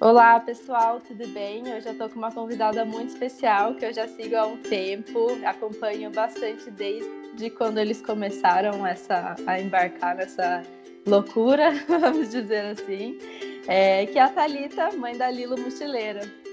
[0.00, 1.62] Olá pessoal, tudo bem?
[1.62, 5.28] Hoje eu estou com uma convidada muito especial que eu já sigo há um tempo,
[5.44, 10.62] acompanho bastante desde quando eles começaram essa, a embarcar nessa
[11.06, 13.18] loucura, vamos dizer assim,
[13.66, 16.45] é, que é a Thalita, mãe da Lilo Mochileira.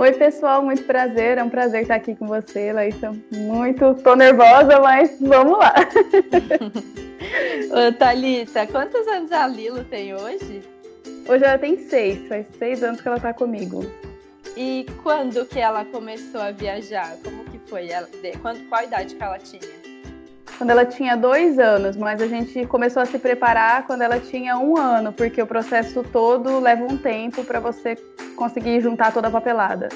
[0.00, 3.12] Oi pessoal, muito prazer, é um prazer estar aqui com você, Laísa.
[3.32, 5.74] Muito, tô nervosa, mas vamos lá.
[7.72, 10.62] Ô, Thalita, quantos anos a Lilo tem hoje?
[11.28, 13.84] Hoje ela tem seis, faz seis anos que ela tá comigo.
[14.56, 17.16] E quando que ela começou a viajar?
[17.24, 17.88] Como que foi?
[17.88, 18.08] Ela,
[18.40, 19.87] quando, qual a idade que ela tinha?
[20.58, 24.58] Quando ela tinha dois anos, mas a gente começou a se preparar quando ela tinha
[24.58, 27.94] um ano, porque o processo todo leva um tempo para você
[28.34, 29.88] conseguir juntar toda a papelada.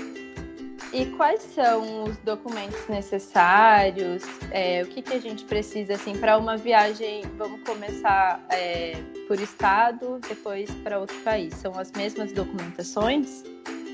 [0.92, 4.22] E quais são os documentos necessários?
[4.50, 7.22] É, o que, que a gente precisa assim para uma viagem?
[7.38, 8.92] Vamos começar é,
[9.26, 11.54] por estado, depois para outro país.
[11.54, 13.42] São as mesmas documentações?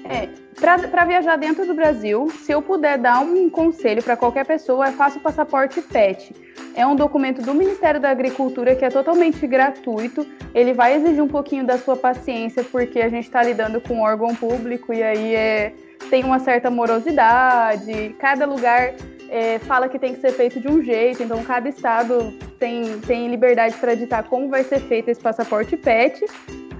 [0.04, 0.28] É,
[0.60, 4.92] para viajar dentro do Brasil, se eu puder dar um conselho para qualquer pessoa, é
[4.92, 6.34] faça o passaporte PET.
[6.74, 10.26] É um documento do Ministério da Agricultura que é totalmente gratuito.
[10.52, 14.02] Ele vai exigir um pouquinho da sua paciência, porque a gente está lidando com um
[14.02, 15.74] órgão público e aí é
[16.10, 18.94] tem uma certa morosidade, cada lugar
[19.28, 23.28] é, fala que tem que ser feito de um jeito, então cada estado tem, tem
[23.28, 26.24] liberdade para ditar como vai ser feito esse passaporte PET,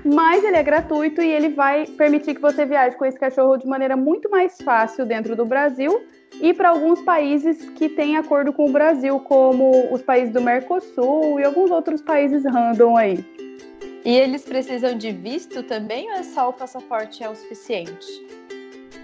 [0.05, 3.67] mas ele é gratuito e ele vai permitir que você viaje com esse cachorro de
[3.67, 6.03] maneira muito mais fácil dentro do Brasil
[6.41, 11.41] e para alguns países que têm acordo com o Brasil, como os países do Mercosul
[11.41, 13.25] e alguns outros países random aí.
[14.05, 18.07] E eles precisam de visto também ou é só o passaporte é o suficiente?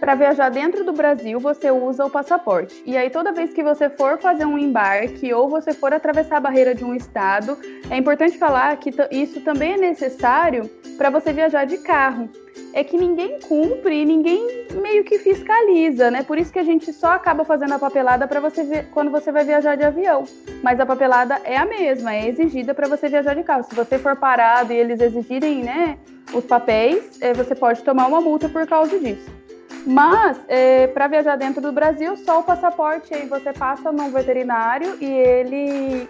[0.00, 2.82] Para viajar dentro do Brasil, você usa o passaporte.
[2.84, 6.40] E aí, toda vez que você for fazer um embarque ou você for atravessar a
[6.40, 7.56] barreira de um estado,
[7.88, 12.28] é importante falar que isso também é necessário para você viajar de carro.
[12.72, 16.22] É que ninguém cumpre ninguém meio que fiscaliza, né?
[16.22, 19.30] Por isso que a gente só acaba fazendo a papelada para você ver quando você
[19.30, 20.24] vai viajar de avião.
[20.62, 23.64] Mas a papelada é a mesma, é exigida para você viajar de carro.
[23.64, 25.98] Se você for parado e eles exigirem, né,
[26.32, 29.43] os papéis, eh, você pode tomar uma multa por causa disso.
[29.86, 34.96] Mas, é, para viajar dentro do Brasil, só o passaporte aí você passa num veterinário
[35.00, 36.08] e ele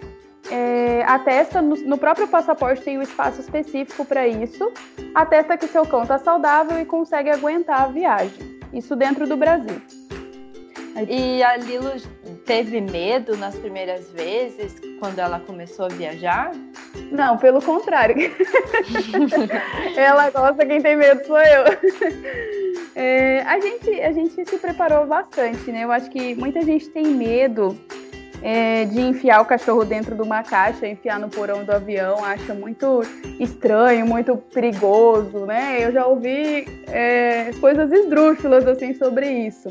[0.49, 4.71] é, atesta, no, no, próprio passaporte tem um espaço específico para isso,
[5.13, 8.59] atesta que seu cão está saudável e consegue aguentar a viagem.
[8.71, 9.81] Isso dentro do Brasil.
[11.09, 11.91] E a Lilo
[12.45, 16.51] teve medo nas primeiras vezes, quando ela começou a viajar?
[17.11, 18.15] Não, pelo contrário.
[19.97, 21.65] ela gosta, quem tem medo sou eu.
[22.95, 25.83] É, a, gente, a gente se preparou bastante, né?
[25.83, 27.77] Eu acho que muita gente tem medo
[28.41, 32.53] é, de enfiar o cachorro dentro de uma caixa, enfiar no porão do avião, acha
[32.53, 33.01] muito
[33.37, 35.83] estranho, muito perigoso, né?
[35.83, 39.67] Eu já ouvi é, coisas esdrúxulas assim sobre isso.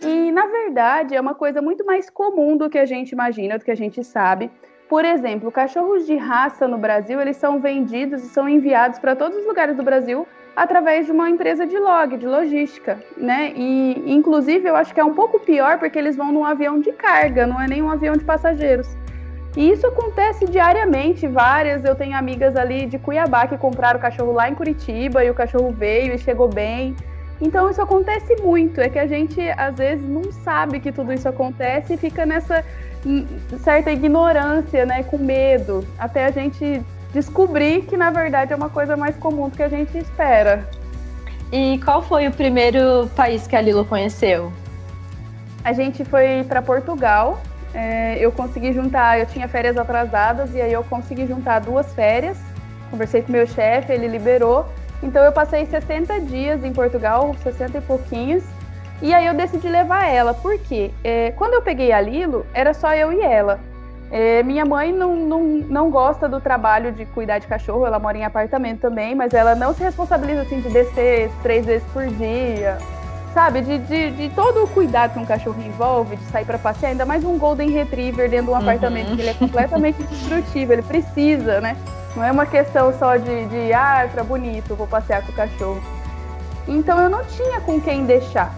[0.00, 3.64] E na verdade é uma coisa muito mais comum do que a gente imagina, do
[3.64, 4.50] que a gente sabe.
[4.88, 9.36] Por exemplo, cachorros de raça no Brasil, eles são vendidos e são enviados para todos
[9.38, 10.26] os lugares do Brasil
[10.56, 13.52] através de uma empresa de log, de logística, né?
[13.56, 16.92] E inclusive eu acho que é um pouco pior porque eles vão num avião de
[16.92, 18.88] carga, não é nem um avião de passageiros.
[19.56, 21.84] E isso acontece diariamente, várias.
[21.84, 25.34] Eu tenho amigas ali de Cuiabá que compraram o cachorro lá em Curitiba e o
[25.34, 26.94] cachorro veio e chegou bem.
[27.40, 31.28] Então isso acontece muito, é que a gente às vezes não sabe que tudo isso
[31.28, 32.64] acontece e fica nessa
[33.04, 33.26] hum,
[33.58, 36.80] certa ignorância, né, com medo, até a gente
[37.14, 40.68] descobrir que na verdade é uma coisa mais comum do que a gente espera.
[41.52, 44.52] E qual foi o primeiro país que a Lilo conheceu?
[45.62, 47.40] A gente foi para Portugal.
[47.72, 52.36] É, eu consegui juntar, eu tinha férias atrasadas e aí eu consegui juntar duas férias.
[52.90, 54.66] Conversei com meu chefe, ele liberou.
[55.00, 58.42] Então eu passei 60 dias em Portugal, 60 e pouquinhos.
[59.00, 62.92] E aí eu decidi levar ela, porque é, quando eu peguei a Lilo, era só
[62.94, 63.60] eu e ela.
[64.16, 68.16] É, minha mãe não, não, não gosta do trabalho de cuidar de cachorro, ela mora
[68.16, 72.78] em apartamento também, mas ela não se responsabiliza assim de descer três vezes por dia,
[73.34, 73.60] sabe?
[73.60, 77.04] De, de, de todo o cuidado que um cachorro envolve, de sair para passear, ainda
[77.04, 78.60] mais um Golden Retriever dentro de um uhum.
[78.60, 81.76] apartamento, que ele é completamente destrutivo, ele precisa, né?
[82.14, 85.82] Não é uma questão só de, de ah, para bonito, vou passear com o cachorro.
[86.68, 88.54] Então eu não tinha com quem deixar.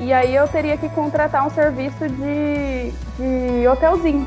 [0.00, 4.26] E aí eu teria que contratar um serviço de, de hotelzinho.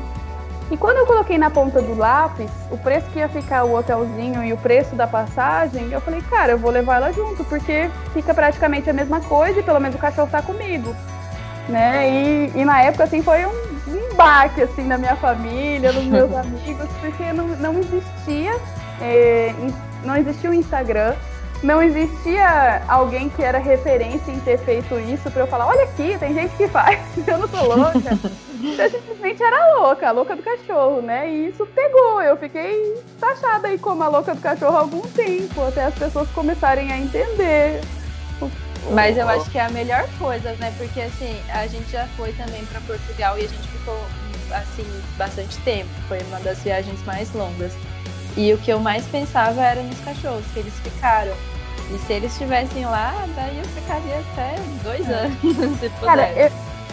[0.70, 4.44] E quando eu coloquei na ponta do lápis o preço que ia ficar o hotelzinho
[4.44, 8.32] e o preço da passagem, eu falei, cara, eu vou levar ela junto, porque fica
[8.32, 10.94] praticamente a mesma coisa e pelo menos o cachorro tá comigo.
[11.68, 12.08] Né?
[12.08, 13.50] E, e na época, assim, foi um,
[13.88, 18.56] um baque assim na minha família, nos meus amigos, porque não, não existia,
[19.00, 19.52] é,
[20.04, 21.14] não existia o Instagram,
[21.62, 26.16] não existia alguém que era referência em ter feito isso para eu falar, olha aqui,
[26.18, 28.18] tem gente que faz, eu não sou louca.
[28.78, 31.30] eu simplesmente era louca, a louca do cachorro, né?
[31.30, 32.22] E isso pegou.
[32.22, 36.28] Eu fiquei taxada aí como a louca do cachorro há algum tempo, até as pessoas
[36.30, 37.80] começarem a entender.
[38.92, 40.72] Mas eu acho que é a melhor coisa, né?
[40.78, 44.00] Porque assim, a gente já foi também para Portugal e a gente ficou
[44.50, 44.86] assim
[45.16, 45.90] bastante tempo.
[46.08, 47.72] Foi uma das viagens mais longas.
[48.36, 51.32] E o que eu mais pensava era nos cachorros, que eles ficaram.
[51.92, 54.54] E se eles estivessem lá, daí eu ficaria até
[54.84, 55.12] dois é.
[55.12, 56.00] anos, se puder.
[56.00, 56.50] Cara, eu,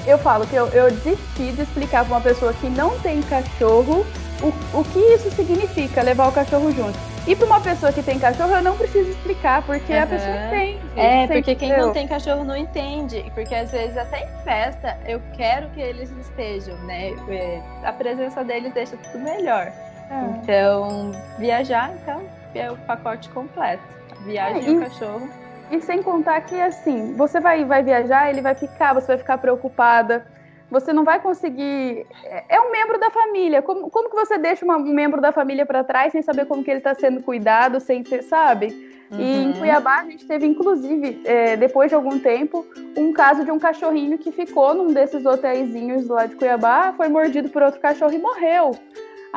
[0.08, 4.06] eu falo que eu, eu desisti de explicar para uma pessoa que não tem cachorro
[4.42, 6.98] o, o que isso significa, levar o cachorro junto.
[7.28, 10.04] E para uma pessoa que tem cachorro, eu não preciso explicar, porque uhum.
[10.04, 10.80] a pessoa entende.
[10.96, 13.30] É, porque quem não tem cachorro não entende.
[13.34, 17.10] Porque às vezes até em festa eu quero que eles estejam, né?
[17.28, 19.74] É, a presença deles deixa tudo melhor.
[20.10, 20.40] É.
[20.42, 22.22] Então, viajar, então,
[22.56, 23.84] é o pacote completo.
[24.24, 25.30] viagem é, e, o cachorro.
[25.70, 29.38] E sem contar que, assim, você vai, vai viajar, ele vai ficar, você vai ficar
[29.38, 30.26] preocupada.
[30.70, 32.06] Você não vai conseguir.
[32.24, 33.62] É, é um membro da família.
[33.62, 36.64] Como, como que você deixa uma, um membro da família para trás sem saber como
[36.64, 38.98] que ele está sendo cuidado, sem ter, sabe?
[39.12, 39.20] Uhum.
[39.20, 39.60] E em uhum.
[39.60, 42.66] Cuiabá a gente teve, inclusive, é, depois de algum tempo,
[42.98, 47.50] um caso de um cachorrinho que ficou num desses hotéisinhos lá de Cuiabá, foi mordido
[47.50, 48.72] por outro cachorro e morreu.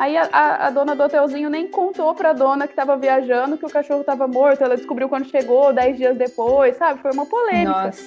[0.01, 3.67] Aí a, a, a, dona do hotelzinho nem contou pra dona que tava viajando que
[3.67, 4.63] o cachorro tava morto.
[4.63, 6.99] Ela descobriu quando chegou, dez dias depois, sabe?
[7.03, 7.83] Foi uma polêmica.
[7.83, 8.01] Nossa.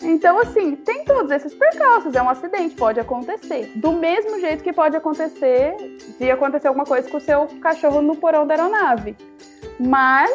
[0.00, 2.14] Então, assim, tem todos esses percalços.
[2.14, 3.72] É um acidente, pode acontecer.
[3.74, 5.74] Do mesmo jeito que pode acontecer
[6.20, 9.16] de acontecer alguma coisa com o seu cachorro no porão da aeronave.
[9.76, 10.30] Mas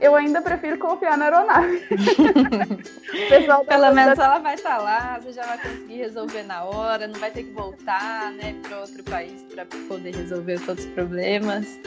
[0.00, 1.80] eu ainda prefiro confiar na aeronave.
[3.68, 7.20] Pelo menos ela vai estar tá lá, você já vai conseguir resolver na hora, não
[7.20, 11.78] vai ter que voltar né, para outro país para poder resolver todos os problemas.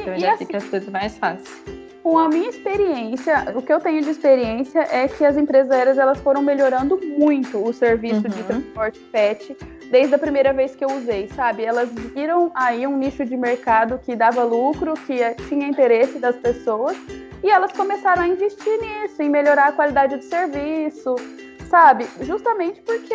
[0.00, 1.78] Então já assim, fica tudo mais fácil.
[2.02, 5.98] Com a minha experiência, o que eu tenho de experiência é que as empresas aéreas
[5.98, 8.30] elas foram melhorando muito o serviço uhum.
[8.30, 9.56] de transporte pet
[9.90, 11.64] desde a primeira vez que eu usei, sabe?
[11.64, 15.18] Elas viram aí um nicho de mercado que dava lucro, que
[15.48, 16.96] tinha interesse das pessoas
[17.42, 21.14] e elas começaram a investir nisso, em melhorar a qualidade do serviço,
[21.68, 22.06] sabe?
[22.22, 23.14] Justamente porque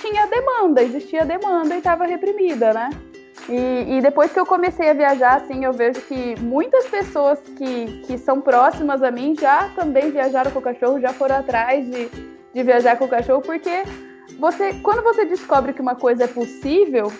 [0.00, 2.90] tinha demanda, existia demanda e estava reprimida, né?
[3.48, 8.02] E, e, depois que eu comecei a viajar, assim, eu vejo que muitas pessoas que,
[8.06, 12.10] que são próximas a mim já também viajaram com o cachorro, já foram atrás de,
[12.52, 13.84] de viajar com o cachorro, porque
[14.38, 17.10] você, quando você descobre que uma coisa é possível,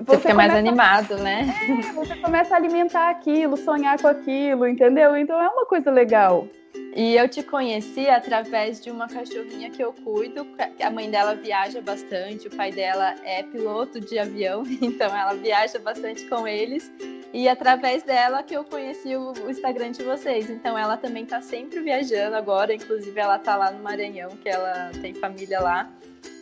[0.00, 1.52] você, fica mais animado, né?
[1.68, 5.16] É, você começa a alimentar aquilo, sonhar com aquilo, entendeu?
[5.16, 6.46] Então é uma coisa legal.
[6.96, 10.46] E eu te conheci através de uma cachorrinha que eu cuido.
[10.82, 15.78] A mãe dela viaja bastante, o pai dela é piloto de avião, então ela viaja
[15.78, 16.90] bastante com eles.
[17.34, 20.48] E através dela que eu conheci o, Instagram de vocês.
[20.48, 24.90] Então ela também está sempre viajando agora, inclusive ela está lá no Maranhão, que ela
[25.02, 25.92] tem família lá.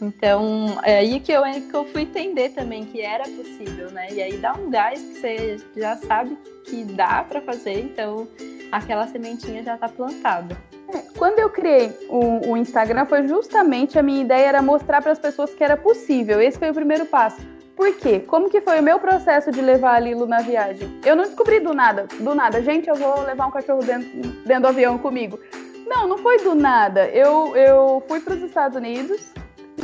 [0.00, 4.08] Então, é aí que eu, que eu fui entender também que era possível, né?
[4.12, 8.26] E aí dá um gás que você já sabe que dá para fazer, então
[8.72, 10.56] aquela sementinha já está plantada.
[10.88, 15.12] É, quando eu criei o, o, Instagram, foi justamente a minha ideia era mostrar para
[15.12, 16.40] as pessoas que era possível.
[16.40, 17.40] Esse foi o primeiro passo.
[17.76, 18.20] Por quê?
[18.20, 21.00] Como que foi o meu processo de levar a Lilo na viagem?
[21.04, 24.08] Eu não descobri do nada, do nada, gente, eu vou levar um cachorro dentro,
[24.44, 25.40] dentro do avião comigo.
[25.86, 27.08] Não, não foi do nada.
[27.08, 29.32] Eu, eu fui para os Estados Unidos,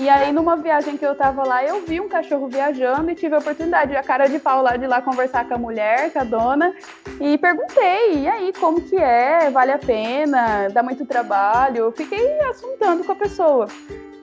[0.00, 3.34] e aí, numa viagem que eu tava lá, eu vi um cachorro viajando e tive
[3.34, 6.24] a oportunidade, a cara de pau lá de lá conversar com a mulher, com a
[6.24, 6.74] dona,
[7.20, 9.50] e perguntei, e aí, como que é?
[9.50, 10.68] Vale a pena?
[10.70, 11.92] Dá muito trabalho?
[11.94, 13.68] Fiquei assuntando com a pessoa.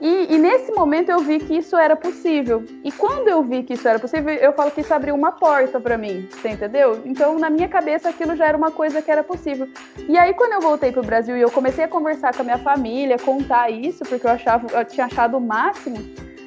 [0.00, 2.64] E, e, nesse momento eu vi que isso era possível.
[2.84, 5.80] E quando eu vi que isso era possível, eu falo que isso abriu uma porta
[5.80, 7.02] para mim, você entendeu?
[7.04, 9.68] Então, na minha cabeça, aquilo já era uma coisa que era possível.
[10.08, 12.58] E aí, quando eu voltei pro Brasil e eu comecei a conversar com a minha
[12.58, 15.96] família, contar isso, porque eu achava, eu tinha achado o máximo,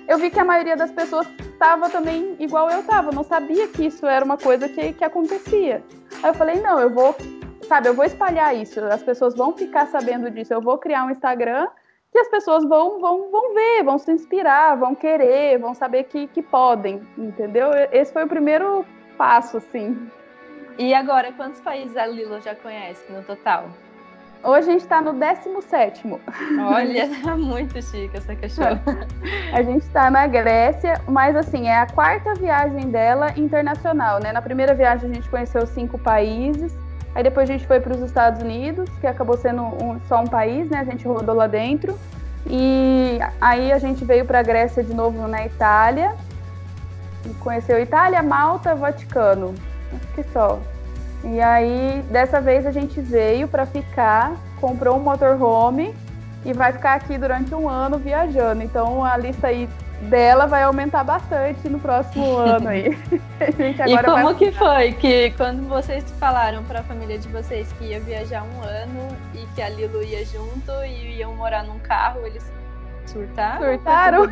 [0.08, 3.86] eu vi que a maioria das pessoas estava também igual eu estava, não sabia que
[3.86, 5.84] isso era uma coisa que, que acontecia.
[6.24, 7.16] Aí eu falei, não, eu vou,
[7.68, 11.12] sabe, eu vou espalhar isso, as pessoas vão ficar sabendo disso, eu vou criar um
[11.12, 11.68] Instagram
[12.12, 16.28] que as pessoas vão, vão, vão ver, vão se inspirar, vão querer, vão saber que,
[16.28, 17.70] que podem, entendeu?
[17.92, 18.86] Esse foi o primeiro
[19.18, 20.10] passo, assim.
[20.78, 23.70] E agora, quantos países a Lilo já conhece no total?
[24.44, 26.02] Hoje a gente está no 17.
[26.60, 28.82] Olha, tá muito chique essa cachorra.
[29.54, 34.32] A gente está na Grécia, mas assim, é a quarta viagem dela internacional, né?
[34.32, 36.76] Na primeira viagem a gente conheceu cinco países.
[37.14, 40.28] Aí depois a gente foi para os Estados Unidos, que acabou sendo um, só um
[40.28, 40.80] país, né?
[40.80, 41.98] A gente rodou lá dentro.
[42.48, 46.16] E aí a gente veio para a Grécia de novo na Itália.
[47.40, 49.54] conheceu Itália, Malta, Vaticano.
[49.94, 50.60] Acho que só.
[51.24, 55.94] E aí, dessa vez a gente veio para ficar, comprou um motorhome
[56.44, 58.64] e vai ficar aqui durante um ano viajando.
[58.64, 59.70] Então a lista aí
[60.10, 62.98] dela vai aumentar bastante no próximo ano aí.
[63.88, 68.00] e como que foi que quando vocês falaram para a família de vocês que ia
[68.00, 72.44] viajar um ano e que a Lilo ia junto e iam morar num carro, eles
[73.06, 73.66] surtaram?
[73.66, 74.24] Surtaram.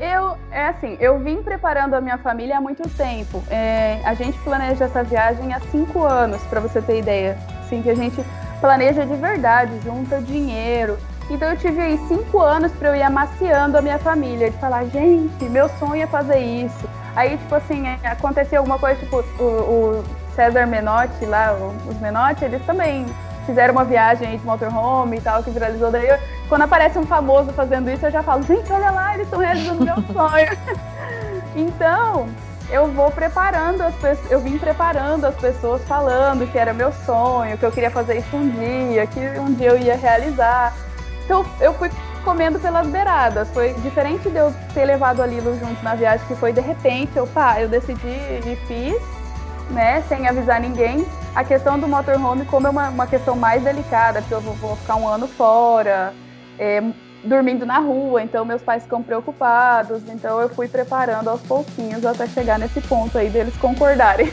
[0.00, 3.42] eu, é assim, eu vim preparando a minha família há muito tempo.
[3.50, 7.38] É, a gente planeja essa viagem há cinco anos, para você ter ideia.
[7.60, 8.22] Assim, que a gente
[8.60, 10.98] planeja de verdade, junta dinheiro.
[11.32, 14.84] Então eu tive aí cinco anos para eu ir amaciando a minha família, de falar,
[14.84, 16.88] gente, meu sonho é fazer isso.
[17.16, 20.04] Aí, tipo assim, aconteceu alguma coisa, tipo, o, o
[20.36, 21.54] César Menotti lá,
[21.88, 23.06] os Menotti, eles também
[23.46, 25.90] fizeram uma viagem aí de motorhome e tal, que viralizou.
[25.90, 26.18] Daí, eu,
[26.50, 29.84] quando aparece um famoso fazendo isso, eu já falo, gente, olha lá, eles estão realizando
[29.84, 30.58] meu sonho.
[31.56, 32.28] então,
[32.70, 37.56] eu vou preparando as pessoas, eu vim preparando as pessoas falando que era meu sonho,
[37.56, 40.74] que eu queria fazer isso um dia, que um dia eu ia realizar.
[41.24, 41.90] Então, eu fui
[42.24, 43.48] comendo pelas beiradas.
[43.50, 47.16] Foi diferente de eu ter levado a Lilo junto na viagem, que foi de repente,
[47.16, 49.00] eu, pá, eu decidi e fiz
[49.70, 51.06] né, sem avisar ninguém.
[51.34, 54.76] A questão do motorhome, como é uma, uma questão mais delicada, porque eu vou, vou
[54.76, 56.12] ficar um ano fora,
[56.58, 56.82] é,
[57.24, 62.26] dormindo na rua, então meus pais ficam preocupados, então eu fui preparando aos pouquinhos até
[62.26, 64.32] chegar nesse ponto aí deles concordarem.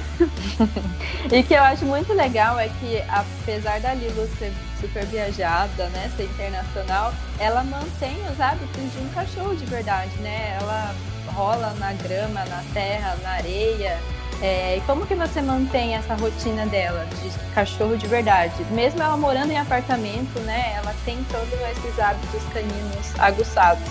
[1.32, 6.10] e que eu acho muito legal é que, apesar da Lilo ser super viajada, né,
[6.16, 10.58] ser internacional, ela mantém os hábitos de um cachorro de verdade, né?
[10.60, 10.96] Ela
[11.34, 13.98] rola na grama, na terra, na areia,
[14.42, 18.54] é, e como que você mantém essa rotina dela de cachorro de verdade?
[18.72, 20.76] Mesmo ela morando em apartamento, né?
[20.78, 23.84] Ela tem todos esses hábitos caninos aguçados.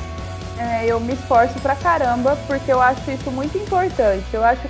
[0.58, 4.24] É, eu me esforço pra caramba porque eu acho isso muito importante.
[4.32, 4.62] Eu acho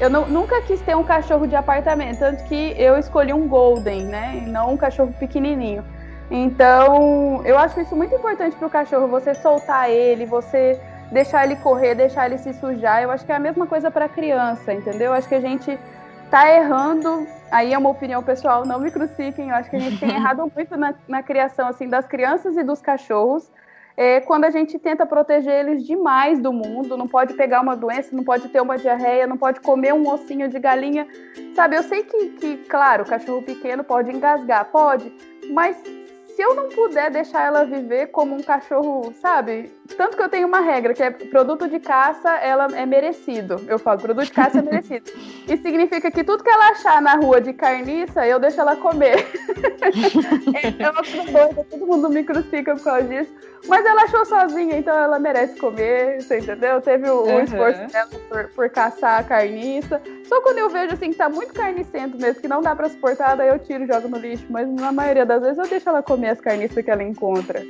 [0.00, 4.02] eu não, nunca quis ter um cachorro de apartamento, tanto que eu escolhi um golden,
[4.06, 4.42] né?
[4.42, 5.84] E não um cachorro pequenininho.
[6.28, 10.80] Então, eu acho isso muito importante para o cachorro, você soltar ele, você
[11.12, 13.02] deixar ele correr, deixar ele se sujar.
[13.02, 15.08] Eu acho que é a mesma coisa para criança, entendeu?
[15.08, 15.78] Eu acho que a gente
[16.30, 17.26] tá errando.
[17.50, 19.50] Aí é uma opinião pessoal, não me crucifiquem.
[19.50, 22.62] Eu acho que a gente tem errado muito na, na criação assim das crianças e
[22.62, 23.50] dos cachorros.
[23.94, 28.16] É, quando a gente tenta proteger eles demais do mundo, não pode pegar uma doença,
[28.16, 31.06] não pode ter uma diarreia, não pode comer um ossinho de galinha,
[31.54, 31.76] sabe?
[31.76, 35.14] Eu sei que, que claro, o cachorro pequeno pode engasgar, pode,
[35.52, 35.76] mas
[36.34, 39.70] se eu não puder deixar ela viver como um cachorro, sabe?
[39.96, 43.56] Tanto que eu tenho uma regra, que é produto de caça, ela é merecido.
[43.68, 45.10] Eu falo, produto de caça é merecido.
[45.46, 49.26] Isso significa que tudo que ela achar na rua de carniça, eu deixo ela comer.
[50.78, 53.32] é uma coisa todo mundo me crucifica por causa disso.
[53.68, 56.80] Mas ela achou sozinha, então ela merece comer, você entendeu?
[56.80, 57.40] Teve o, uhum.
[57.40, 60.02] esforço dela por, por, caçar a carniça.
[60.24, 63.36] Só quando eu vejo assim que tá muito carnicento mesmo, que não dá pra suportar,
[63.36, 64.44] daí eu tiro e jogo no lixo.
[64.50, 67.62] Mas na maioria das vezes eu deixo ela comer as carniças que ela encontra.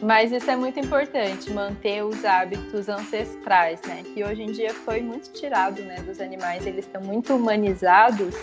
[0.00, 4.02] Mas isso é muito importante, manter os hábitos ancestrais, né?
[4.14, 8.34] Que hoje em dia foi muito tirado né, dos animais, eles estão muito humanizados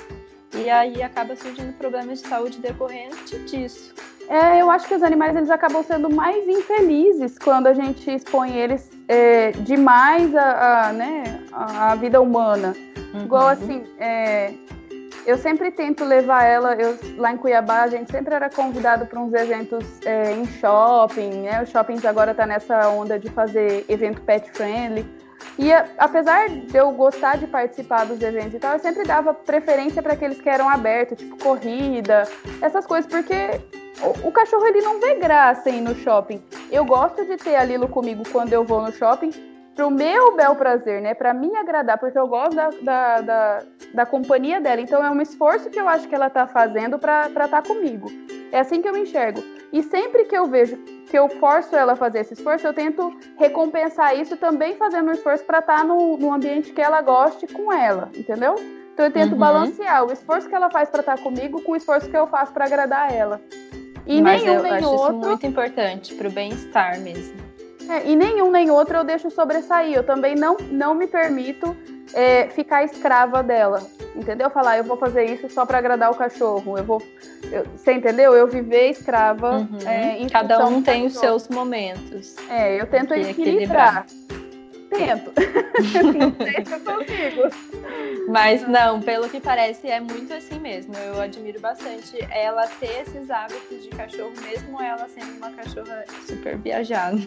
[0.56, 3.94] e aí acaba surgindo problemas de saúde decorrente disso.
[4.30, 8.56] É, eu acho que os animais eles acabam sendo mais infelizes quando a gente expõe
[8.56, 12.76] eles é, demais a, a, né, a, a vida humana.
[13.14, 13.24] Uhum.
[13.24, 14.54] Igual assim, é,
[15.26, 19.20] eu sempre tento levar ela, eu, lá em Cuiabá a gente sempre era convidado para
[19.20, 21.64] uns eventos é, em shopping, né?
[21.64, 25.06] Os shoppings agora tá nessa onda de fazer evento pet friendly.
[25.58, 30.02] E apesar de eu gostar de participar dos eventos e tal, eu sempre dava preferência
[30.02, 32.24] para aqueles que eram abertos, tipo corrida,
[32.62, 33.62] essas coisas, porque
[34.02, 36.42] o, o, cachorro ele não vê graça em ir no shopping.
[36.72, 39.32] Eu gosto de ter a Lilo comigo quando eu vou no shopping,
[39.76, 41.14] pro meu bel prazer, né?
[41.14, 44.82] Para mim agradar, porque eu gosto da, da, da, da, companhia dela.
[44.82, 48.08] Então é um esforço que eu acho que ela tá fazendo para estar tá comigo.
[48.52, 49.44] É assim que eu enxergo.
[49.72, 50.78] E sempre que eu vejo
[51.10, 55.12] que eu forço ela a fazer esse esforço, eu tento recompensar isso também fazendo um
[55.12, 58.56] esforço para estar tá no, no ambiente que ela goste com ela, entendeu?
[58.94, 59.40] Então eu tento uhum.
[59.40, 62.28] balancear o esforço que ela faz para estar tá comigo com o esforço que eu
[62.28, 63.42] faço para agradar ela.
[64.06, 65.18] E Mas nenhum eu nem acho outro...
[65.20, 67.43] isso muito importante para o bem-estar mesmo.
[67.90, 69.96] É, e nenhum nem outro eu deixo sobressair.
[69.96, 71.76] Eu também não, não me permito
[72.14, 73.82] é, ficar escrava dela.
[74.16, 74.50] Entendeu?
[74.50, 76.78] Falar, eu vou fazer isso só para agradar o cachorro.
[76.78, 77.02] Eu vou.
[77.52, 78.34] Eu, você entendeu?
[78.34, 79.58] Eu viver escrava.
[79.58, 79.80] Uhum.
[79.86, 82.36] É, Cada um tem os seus momentos.
[82.50, 84.06] É, eu tento equilibrar.
[84.06, 84.43] equilibrar
[84.94, 85.34] tento.
[86.18, 88.30] não sei se eu consigo.
[88.30, 90.94] Mas não, pelo que parece, é muito assim mesmo.
[90.96, 96.58] Eu admiro bastante ela ter esses hábitos de cachorro, mesmo ela sendo uma cachorra super
[96.58, 97.18] viajada.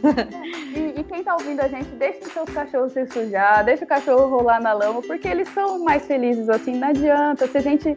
[0.74, 3.88] E, e quem tá ouvindo a gente, deixa os seus cachorros se sujar, deixa o
[3.88, 6.76] cachorro rolar na lama, porque eles são mais felizes assim.
[6.76, 7.46] Não adianta.
[7.46, 7.96] Se a gente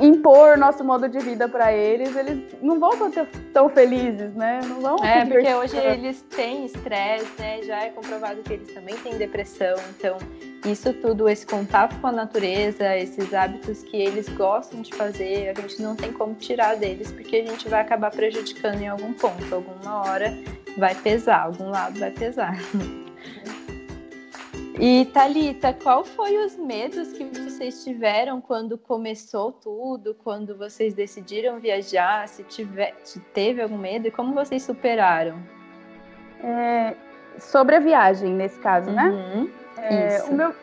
[0.00, 4.60] impor nosso modo de vida para eles, eles não vão ser tão felizes, né?
[4.64, 4.96] Não vão.
[5.04, 7.62] É, porque hoje eles têm estresse, né?
[7.62, 9.76] Já é comprovado que eles também têm depressão.
[9.96, 10.18] Então,
[10.66, 15.60] isso tudo, esse contato com a natureza, esses hábitos que eles gostam de fazer, a
[15.60, 19.54] gente não tem como tirar deles, porque a gente vai acabar prejudicando em algum ponto.
[19.54, 20.36] Alguma hora
[20.76, 22.58] vai pesar, algum lado vai pesar.
[24.80, 31.60] E Talita, qual foi os medos que vocês tiveram quando começou tudo, quando vocês decidiram
[31.60, 32.26] viajar?
[32.26, 35.36] Se, tiver, se teve algum medo e como vocês superaram?
[36.42, 36.94] É,
[37.38, 39.04] sobre a viagem, nesse caso, né?
[39.04, 40.16] uhum, né?
[40.16, 40.54] É, o, meu,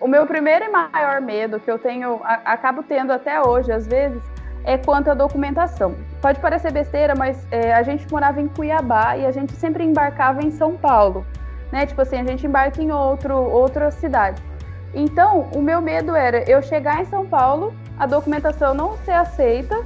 [0.00, 3.86] o meu primeiro e maior medo que eu tenho, a, acabo tendo até hoje, às
[3.86, 4.20] vezes,
[4.64, 5.94] é quanto à documentação.
[6.20, 10.42] Pode parecer besteira, mas é, a gente morava em Cuiabá e a gente sempre embarcava
[10.42, 11.24] em São Paulo
[11.72, 11.86] né?
[11.86, 14.42] Tipo assim, a gente embarca em outro, outra cidade.
[14.94, 19.80] Então, o meu medo era eu chegar em São Paulo, a documentação não ser aceita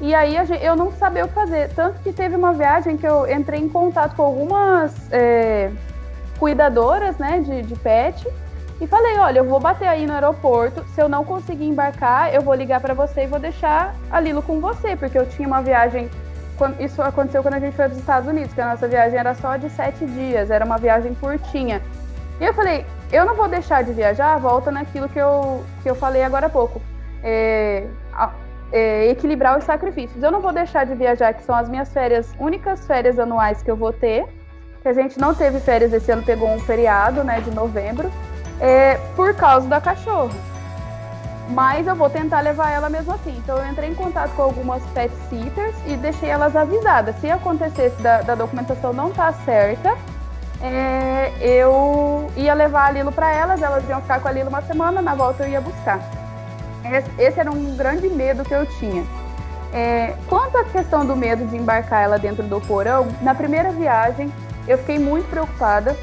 [0.00, 1.68] e aí eu não saber o que fazer.
[1.74, 5.70] Tanto que teve uma viagem que eu entrei em contato com algumas é,
[6.38, 8.26] cuidadoras, né, de, de pet
[8.80, 10.84] e falei, olha, eu vou bater aí no aeroporto.
[10.94, 14.42] Se eu não conseguir embarcar, eu vou ligar para você e vou deixar a Lilo
[14.42, 16.10] com você, porque eu tinha uma viagem
[16.78, 19.34] isso aconteceu quando a gente foi para os Estados Unidos, que a nossa viagem era
[19.34, 21.82] só de sete dias, era uma viagem curtinha.
[22.40, 25.94] E eu falei, eu não vou deixar de viajar, volta naquilo que eu, que eu
[25.94, 26.80] falei agora há pouco.
[27.22, 27.86] É,
[28.72, 30.22] é, equilibrar os sacrifícios.
[30.22, 33.70] Eu não vou deixar de viajar, que são as minhas férias, únicas férias anuais que
[33.70, 34.26] eu vou ter.
[34.82, 38.10] Que a gente não teve férias esse ano, pegou um feriado, né, de novembro,
[38.60, 40.30] é, por causa da cachorro.
[41.48, 43.36] Mas eu vou tentar levar ela mesmo assim.
[43.38, 47.16] Então eu entrei em contato com algumas pet sitters e deixei elas avisadas.
[47.20, 49.96] Se acontecesse da, da documentação não estar tá certa,
[50.60, 54.62] é, eu ia levar a Lilo para elas, elas iam ficar com a Lilo uma
[54.62, 56.00] semana, na volta eu ia buscar.
[57.18, 59.04] Esse, era um grande medo que eu tinha.
[59.72, 64.32] É, quanto à questão do medo de embarcar ela dentro do porão, na primeira viagem
[64.66, 65.96] eu fiquei muito preocupada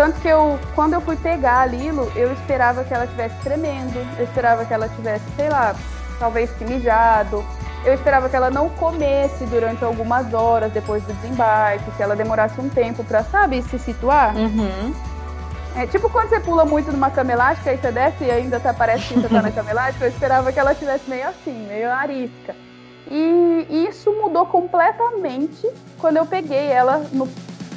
[0.00, 3.98] tanto que eu, quando eu fui pegar a Lilo, eu esperava que ela tivesse tremendo,
[4.18, 5.76] eu esperava que ela tivesse, sei lá,
[6.18, 7.44] talvez mijado.
[7.84, 12.58] Eu esperava que ela não comesse durante algumas horas depois do desembarque, que ela demorasse
[12.58, 14.34] um tempo para, sabe, se situar.
[14.34, 14.94] Uhum.
[15.76, 18.72] É, tipo quando você pula muito numa cama elástica, aí você desce e ainda tá,
[18.72, 21.92] parece que você tá na cama elástica, eu esperava que ela tivesse meio assim, meio
[21.92, 22.56] arisca.
[23.10, 27.28] E isso mudou completamente quando eu peguei ela no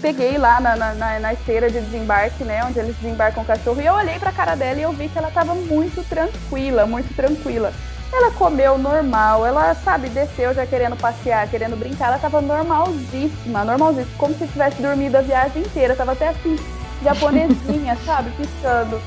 [0.03, 3.85] peguei lá na, na, na, esteira de desembarque, né, onde eles desembarcam o cachorro, e
[3.85, 7.71] eu olhei pra cara dela e eu vi que ela tava muito tranquila, muito tranquila.
[8.11, 14.17] Ela comeu normal, ela, sabe, desceu já querendo passear, querendo brincar, ela tava normalzíssima, normalzíssima,
[14.17, 16.57] como se tivesse dormido a viagem inteira, tava até assim,
[17.01, 19.01] japonesinha, sabe, piscando.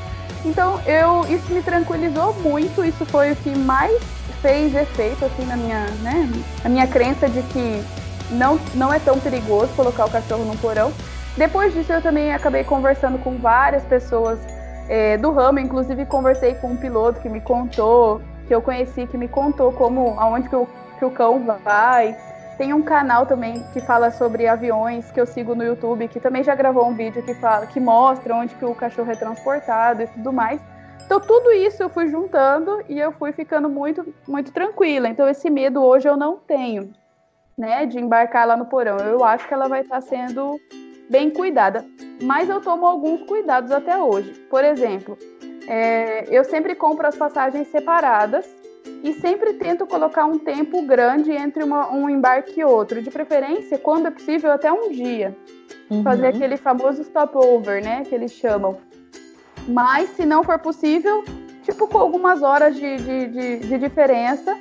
[0.47, 4.01] Então, eu, isso me tranquilizou muito, isso foi o que mais
[4.41, 6.33] fez efeito, assim, na minha, né,
[6.65, 7.85] a minha crença de que
[8.31, 10.93] não, não é tão perigoso colocar o cachorro no porão.
[11.37, 14.39] Depois disso, eu também acabei conversando com várias pessoas
[14.89, 19.19] é, do ramo, inclusive conversei com um piloto que me contou, que eu conheci, que
[19.19, 20.67] me contou como aonde que o,
[20.99, 22.17] que o cão vai.
[22.57, 26.43] Tem um canal também que fala sobre aviões que eu sigo no YouTube, que também
[26.43, 30.07] já gravou um vídeo que fala, que mostra onde que o cachorro é transportado e
[30.07, 30.59] tudo mais.
[31.05, 35.07] Então tudo isso eu fui juntando e eu fui ficando muito muito tranquila.
[35.07, 36.93] Então esse medo hoje eu não tenho
[37.59, 38.99] né, de embarcar lá no porão.
[38.99, 40.61] Eu acho que ela vai estar sendo
[41.09, 41.85] bem cuidada.
[42.23, 44.33] Mas eu tomo alguns cuidados até hoje.
[44.51, 45.17] Por exemplo,
[45.67, 48.47] é, eu sempre compro as passagens separadas
[49.03, 53.03] e sempre tento colocar um tempo grande entre uma, um embarque e outro.
[53.03, 55.37] De preferência, quando é possível, até um dia.
[55.91, 56.03] Uhum.
[56.03, 58.79] Fazer aquele famoso stopover, né, que eles chamam.
[59.69, 61.25] Mas, se não for possível,
[61.63, 64.57] tipo com algumas horas de, de, de, de diferença,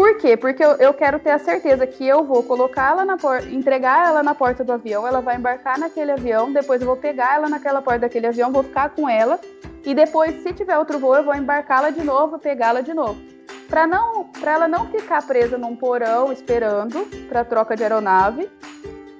[0.00, 0.34] por quê?
[0.34, 4.08] Porque eu, eu quero ter a certeza que eu vou colocar ela na porta, entregar
[4.08, 7.50] ela na porta do avião, ela vai embarcar naquele avião, depois eu vou pegar ela
[7.50, 9.38] naquela porta daquele avião, vou ficar com ela
[9.84, 13.20] e depois, se tiver outro voo, eu vou embarcá-la de novo, pegá-la de novo.
[13.68, 18.50] Para não, para ela não ficar presa num porão esperando para troca de aeronave,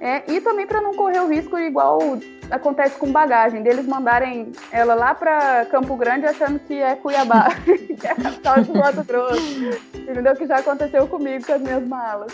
[0.01, 1.99] é, e também para não correr o risco igual
[2.51, 8.07] acontece com bagagem, deles mandarem ela lá para Campo Grande achando que é Cuiabá, que
[8.07, 9.61] é a capital de Mato Grosso.
[9.95, 10.35] Entendeu?
[10.35, 12.33] Que já aconteceu comigo com as minhas malas.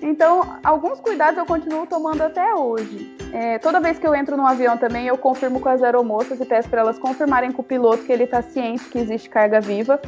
[0.00, 3.16] Então, alguns cuidados eu continuo tomando até hoje.
[3.32, 6.44] É, toda vez que eu entro no avião também, eu confirmo com as aeromoças e
[6.44, 10.00] peço para elas confirmarem com o piloto que ele está ciente que existe carga viva,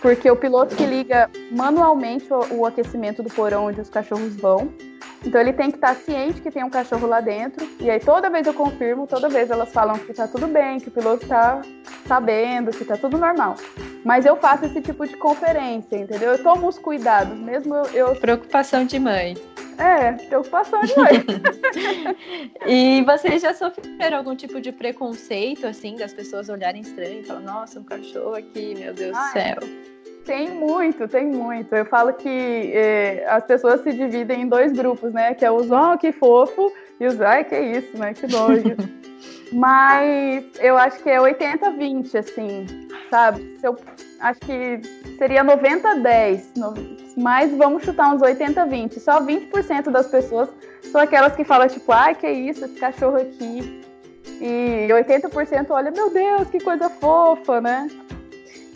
[0.00, 4.72] porque o piloto que liga manualmente o, o aquecimento do porão onde os cachorros vão.
[5.24, 7.66] Então ele tem que estar ciente que tem um cachorro lá dentro.
[7.80, 10.88] E aí toda vez eu confirmo, toda vez elas falam que tá tudo bem, que
[10.88, 11.62] o piloto tá
[12.06, 13.56] sabendo, que tá tudo normal.
[14.04, 16.32] Mas eu faço esse tipo de conferência, entendeu?
[16.32, 17.84] Eu tomo os cuidados, mesmo eu.
[18.08, 18.16] eu...
[18.16, 19.34] Preocupação de mãe.
[19.78, 21.24] É, preocupação de mãe.
[22.66, 27.40] e vocês já sofreram algum tipo de preconceito, assim, das pessoas olharem estranho e falar,
[27.40, 29.93] nossa, um cachorro aqui, meu Deus do céu.
[30.24, 31.74] Tem muito, tem muito.
[31.74, 35.34] Eu falo que é, as pessoas se dividem em dois grupos, né?
[35.34, 38.14] Que é os oh, que fofo e os ai, que isso, né?
[38.14, 38.74] Que nojo.
[39.52, 42.66] Mas eu acho que é 80-20, assim,
[43.10, 43.56] sabe?
[43.60, 43.78] Se eu,
[44.20, 44.80] acho que
[45.18, 46.42] seria 90-10.
[47.16, 48.98] Mas vamos chutar uns 80-20.
[48.98, 50.48] Só 20% das pessoas
[50.90, 53.84] são aquelas que falam, tipo, ai, que isso, esse cachorro aqui.
[54.40, 57.88] E 80% olha, meu Deus, que coisa fofa, né?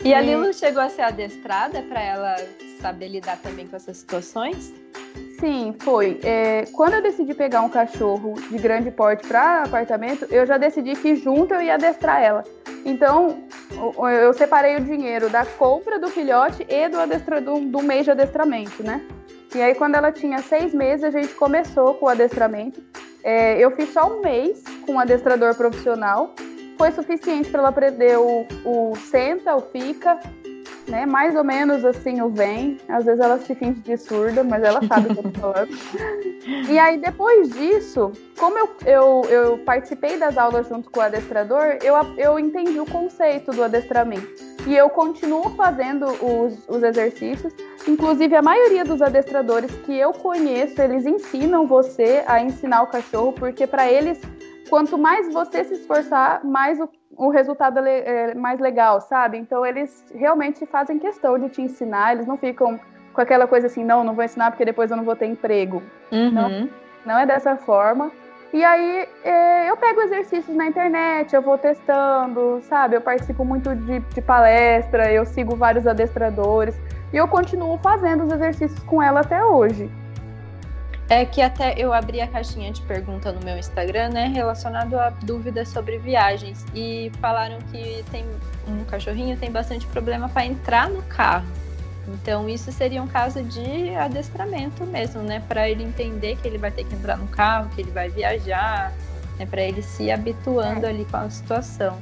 [0.03, 2.35] E a Lilo chegou a ser adestrada para ela
[2.79, 4.73] saber lidar também com essas situações?
[5.39, 6.19] Sim, foi.
[6.23, 10.95] É, quando eu decidi pegar um cachorro de grande porte para apartamento, eu já decidi
[10.95, 12.43] que junto eu ia adestrar ela.
[12.85, 13.43] Então,
[14.21, 18.11] eu separei o dinheiro da compra do filhote e do, adestra, do, do mês de
[18.11, 19.01] adestramento, né?
[19.53, 22.81] E aí, quando ela tinha seis meses, a gente começou com o adestramento.
[23.23, 26.33] É, eu fiz só um mês com um adestrador profissional
[26.79, 30.17] foi suficiente para ela aprender o, o senta, o fica,
[30.87, 31.05] né?
[31.05, 32.77] Mais ou menos assim o vem.
[32.87, 35.69] Às vezes ela se finge de surda, mas ela sabe o que eu tô falando.
[36.69, 41.77] E aí, depois disso, como eu, eu, eu participei das aulas junto com o adestrador,
[41.83, 44.27] eu, eu entendi o conceito do adestramento.
[44.65, 47.53] E eu continuo fazendo os, os exercícios.
[47.85, 53.33] Inclusive, a maioria dos adestradores que eu conheço, eles ensinam você a ensinar o cachorro,
[53.33, 54.17] porque para eles
[54.69, 59.37] quanto mais você se esforçar, mais o, o resultado é, é mais legal, sabe?
[59.37, 62.79] Então eles realmente fazem questão de te ensinar, eles não ficam
[63.13, 65.81] com aquela coisa assim, não, não vou ensinar porque depois eu não vou ter emprego.
[66.11, 66.31] Uhum.
[66.31, 66.69] Não,
[67.05, 68.11] não é dessa forma.
[68.51, 72.95] E aí é, eu pego exercícios na internet, eu vou testando, sabe?
[72.95, 76.75] Eu participo muito de, de palestra, eu sigo vários adestradores
[77.13, 79.89] e eu continuo fazendo os exercícios com ela até hoje.
[81.09, 85.09] É que até eu abri a caixinha de pergunta no meu Instagram, né, relacionado a
[85.09, 88.23] dúvidas sobre viagens e falaram que tem
[88.67, 91.47] um cachorrinho tem bastante problema para entrar no carro.
[92.07, 96.69] Então isso seria um caso de adestramento mesmo, né, para ele entender que ele vai
[96.69, 98.93] ter que entrar no carro, que ele vai viajar,
[99.39, 100.89] né, para ele se habituando é.
[100.89, 101.97] ali com a situação.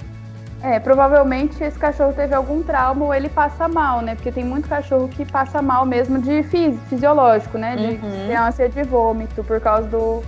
[0.62, 4.16] É, provavelmente esse cachorro teve algum trauma ou ele passa mal, né?
[4.16, 7.76] Porque tem muito cachorro que passa mal mesmo de fisi fisiológico, né?
[7.76, 8.28] De uhum.
[8.28, 10.24] ter ânsia de vômito por causa do,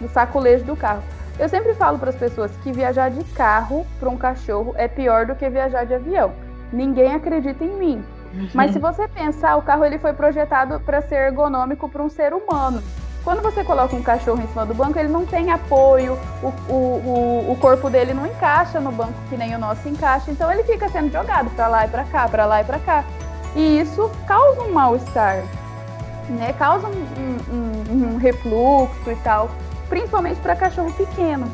[0.00, 1.02] do saculejo do carro.
[1.38, 5.26] Eu sempre falo para as pessoas que viajar de carro para um cachorro é pior
[5.26, 6.32] do que viajar de avião.
[6.72, 8.04] Ninguém acredita em mim.
[8.34, 8.48] Uhum.
[8.54, 12.32] Mas se você pensar, o carro ele foi projetado para ser ergonômico para um ser
[12.32, 12.82] humano.
[13.24, 17.52] Quando você coloca um cachorro em cima do banco, ele não tem apoio, o, o,
[17.52, 20.88] o, corpo dele não encaixa no banco que nem o nosso encaixa, então ele fica
[20.88, 23.04] sendo jogado para lá e para cá, para lá e para cá.
[23.54, 25.44] E isso causa um mal-estar,
[26.30, 26.52] né?
[26.58, 29.50] Causa um, um, um, refluxo e tal,
[29.88, 31.48] principalmente para cachorro pequeno.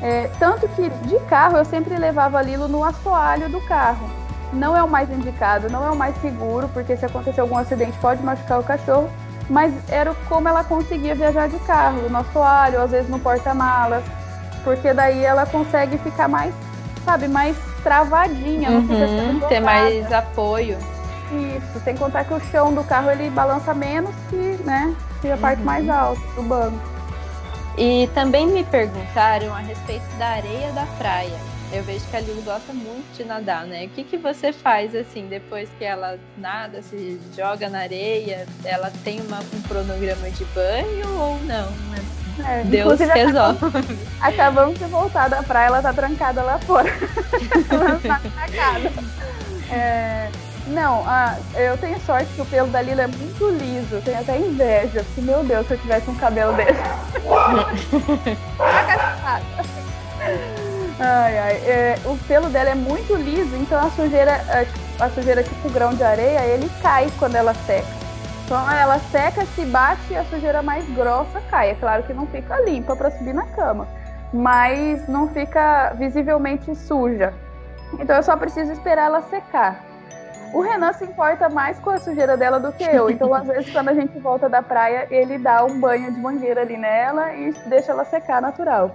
[0.00, 4.10] É, tanto que de carro eu sempre levava Lilo no assoalho do carro.
[4.52, 7.96] Não é o mais indicado, não é o mais seguro, porque se acontecer algum acidente
[7.98, 9.08] pode machucar o cachorro
[9.52, 14.02] mas era como ela conseguia viajar de carro, no assoalho, às vezes no porta-malas,
[14.64, 16.54] porque daí ela consegue ficar mais,
[17.04, 20.78] sabe, mais travadinha, não fica uhum, ter mais apoio.
[21.30, 25.36] Isso, sem contar que o chão do carro ele balança menos que, né, que a
[25.36, 25.66] parte uhum.
[25.66, 26.78] mais alta do banco.
[27.76, 31.51] E também me perguntaram a respeito da areia da praia.
[31.72, 33.86] Eu vejo que a Lulu gosta muito de nadar, né?
[33.86, 38.46] O que, que você faz, assim, depois que ela nada, se joga na areia?
[38.62, 41.68] Ela tem uma, um cronograma de banho ou não?
[42.46, 43.64] É, Deus resolve.
[43.64, 43.86] Acabamos,
[44.20, 46.88] acabamos de voltar da praia, ela tá trancada lá fora.
[47.70, 48.92] ela tá trancada.
[49.70, 50.28] É,
[50.66, 54.02] não, ah, eu tenho sorte que o pelo da Lila é muito liso.
[54.04, 55.02] Tenho até inveja.
[55.04, 56.72] Porque, meu Deus, se eu tivesse um cabelo desse.
[61.02, 61.56] Ai, ai.
[61.66, 64.40] É, o pelo dela é muito liso, então a sujeira,
[65.00, 67.88] a, sujeira tipo grão de areia, ele cai quando ela seca.
[68.44, 71.70] Então ela seca, se bate e a sujeira mais grossa cai.
[71.70, 73.88] É claro que não fica limpa para subir na cama,
[74.32, 77.34] mas não fica visivelmente suja.
[77.98, 79.84] Então eu só preciso esperar ela secar.
[80.52, 83.08] O Renan se importa mais com a sujeira dela do que eu.
[83.10, 86.60] Então, às vezes, quando a gente volta da praia, ele dá um banho de mangueira
[86.60, 88.92] ali nela e deixa ela secar natural.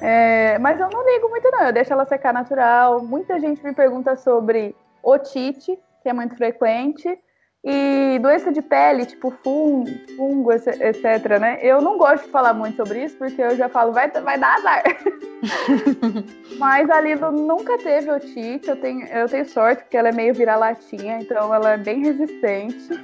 [0.00, 1.66] É, mas eu não ligo muito, não.
[1.66, 3.02] Eu deixo ela secar natural.
[3.02, 7.18] Muita gente me pergunta sobre otite, que é muito frequente.
[7.66, 11.58] E doença de pele, tipo fungo, fungo, etc, né?
[11.62, 14.56] Eu não gosto de falar muito sobre isso, porque eu já falo, vai, vai dar
[14.56, 14.82] azar.
[16.60, 20.34] Mas a Lilo nunca teve otite, eu tenho, eu tenho sorte, porque ela é meio
[20.34, 23.02] vira-latinha, então ela é bem resistente.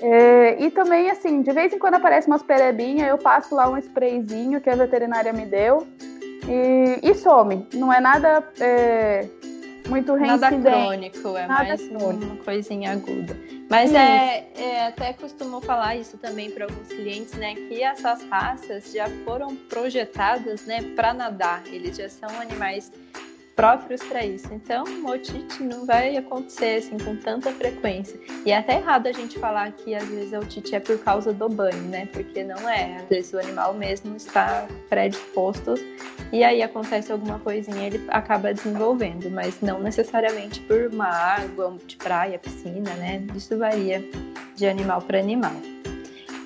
[0.00, 3.76] É, e também, assim, de vez em quando aparece umas perebinhas, eu passo lá um
[3.76, 5.84] sprayzinho que a veterinária me deu
[6.48, 7.66] e, e some.
[7.74, 9.26] Não é nada é,
[9.88, 10.58] muito reincidente.
[10.58, 12.24] Nada crônico, é nada mais crônico.
[12.24, 13.36] uma coisinha aguda.
[13.68, 17.54] Mas é, é, até costumo falar isso também para alguns clientes, né?
[17.54, 21.62] Que essas raças já foram projetadas, né, para nadar.
[21.66, 22.92] Eles já são animais
[23.56, 24.52] próprios para isso.
[24.52, 28.20] Então, otite não vai acontecer assim com tanta frequência.
[28.44, 31.32] E é até errado a gente falar que às vezes a otite é por causa
[31.32, 32.06] do banho, né?
[32.12, 32.98] Porque não é.
[32.98, 35.74] Às vezes o animal mesmo está predisposto
[36.32, 41.96] e aí acontece alguma coisinha, ele acaba desenvolvendo, mas não necessariamente por uma água de
[41.96, 43.24] praia, piscina, né?
[43.34, 44.04] Isso varia
[44.54, 45.54] de animal para animal.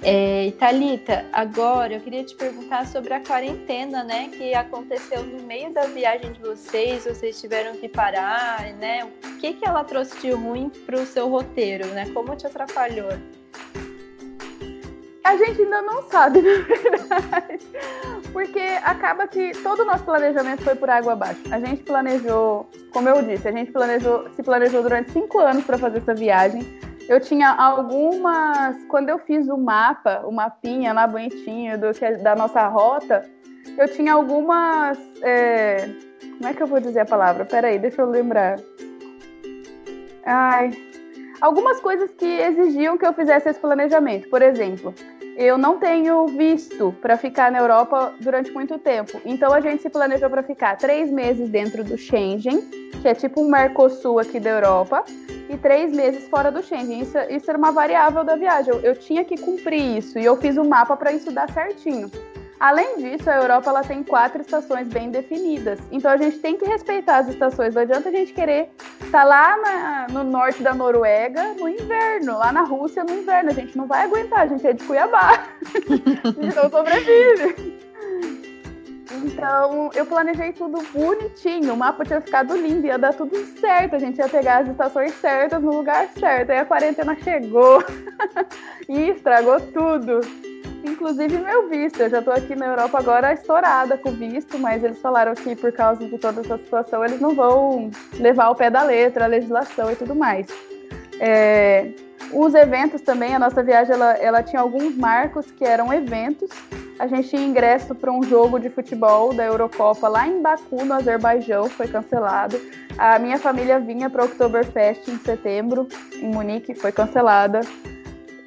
[0.03, 4.31] É, Thalita, agora eu queria te perguntar sobre a quarentena, né?
[4.33, 9.05] Que aconteceu no meio da viagem de vocês, vocês tiveram que parar, né?
[9.05, 12.07] O que, que ela trouxe de ruim para o seu roteiro, né?
[12.15, 13.11] Como te atrapalhou?
[15.23, 17.67] A gente ainda não sabe, na verdade.
[18.33, 21.43] Porque acaba que todo o nosso planejamento foi por água abaixo.
[21.51, 25.77] A gente planejou, como eu disse, a gente planejou, se planejou durante cinco anos para
[25.77, 26.63] fazer essa viagem
[27.11, 28.85] eu tinha algumas.
[28.85, 33.29] Quando eu fiz o mapa, o mapinha lá bonitinho do, é da nossa rota,
[33.77, 34.96] eu tinha algumas.
[35.20, 35.88] É,
[36.38, 37.44] como é que eu vou dizer a palavra?
[37.44, 38.61] Peraí, deixa eu lembrar.
[40.25, 40.70] Ai.
[41.40, 44.29] Algumas coisas que exigiam que eu fizesse esse planejamento.
[44.29, 44.94] Por exemplo,
[45.37, 49.20] eu não tenho visto para ficar na Europa durante muito tempo.
[49.25, 52.61] Então a gente se planejou para ficar três meses dentro do Schengen,
[53.03, 55.03] que é tipo um Mercosul aqui da Europa
[55.51, 57.01] e três meses fora do Schengen.
[57.01, 58.73] Isso, isso era uma variável da viagem.
[58.73, 62.11] Eu, eu tinha que cumprir isso e eu fiz um mapa para isso dar certinho.
[62.61, 65.81] Além disso, a Europa ela tem quatro estações bem definidas.
[65.91, 67.75] Então a gente tem que respeitar as estações.
[67.75, 68.69] Não adianta a gente querer
[69.03, 73.51] estar tá lá na, no norte da Noruega no inverno, lá na Rússia no inverno.
[73.51, 75.49] A gente não vai aguentar, a gente é de Cuiabá.
[76.23, 77.89] a gente não sobrevive.
[79.12, 81.75] Então, eu planejei tudo bonitinho.
[81.75, 83.96] O mapa tinha ficado lindo, ia dar tudo certo.
[83.96, 86.51] A gente ia pegar as estações certas no lugar certo.
[86.51, 87.83] Aí a quarentena chegou
[88.88, 90.20] e estragou tudo.
[90.85, 92.01] Inclusive meu visto.
[92.01, 95.57] Eu já estou aqui na Europa agora estourada com o visto, mas eles falaram que
[95.57, 99.29] por causa de toda essa situação eles não vão levar o pé da letra, a
[99.29, 100.46] legislação e tudo mais.
[101.18, 101.90] É,
[102.33, 106.51] os eventos também, a nossa viagem ela, ela tinha alguns marcos que eram eventos
[107.01, 110.93] a gente tinha ingresso para um jogo de futebol da Eurocopa lá em Baku, no
[110.93, 112.61] Azerbaijão, foi cancelado.
[112.99, 117.63] A minha família vinha para o Oktoberfest em setembro, em Munique, foi cancelada.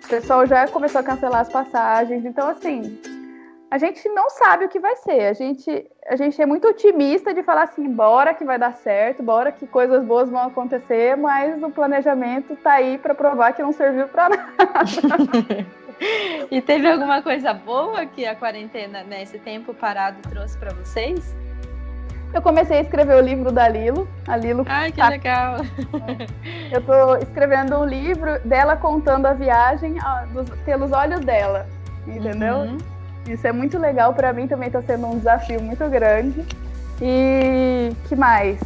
[0.06, 2.24] O pessoal já começou a cancelar as passagens.
[2.26, 3.02] Então, assim,
[3.72, 5.22] a gente não sabe o que vai ser.
[5.22, 9.24] A gente, a gente é muito otimista de falar assim, bora que vai dar certo,
[9.24, 13.72] bora que coisas boas vão acontecer, mas o planejamento está aí para provar que não
[13.72, 14.54] serviu para nada.
[16.52, 21.34] E teve alguma coisa boa que a quarentena, né, esse tempo parado trouxe para vocês?
[22.34, 24.08] Eu comecei a escrever o livro da Lilo.
[24.28, 24.66] A Lilo.
[24.68, 25.08] Ai, que tá...
[25.08, 25.58] legal!
[26.72, 29.96] Eu estou escrevendo um livro dela contando a viagem
[30.34, 31.68] dos, pelos olhos dela,
[32.06, 32.58] entendeu?
[32.58, 32.78] Uhum.
[33.28, 36.46] Isso é muito legal para mim também está sendo um desafio muito grande.
[37.02, 38.60] E que mais?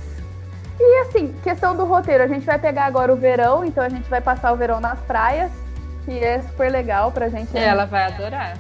[0.80, 4.08] E assim, questão do roteiro, a gente vai pegar agora o verão, então a gente
[4.10, 5.52] vai passar o verão nas praias
[6.08, 7.56] que é super legal pra gente.
[7.58, 8.58] É, ela vai adorar.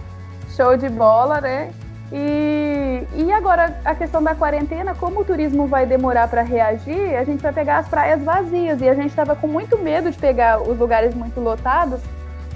[0.49, 1.71] Show de bola, né?
[2.11, 7.23] E, e agora a questão da quarentena, como o turismo vai demorar para reagir, a
[7.23, 10.61] gente vai pegar as praias vazias e a gente estava com muito medo de pegar
[10.61, 12.01] os lugares muito lotados,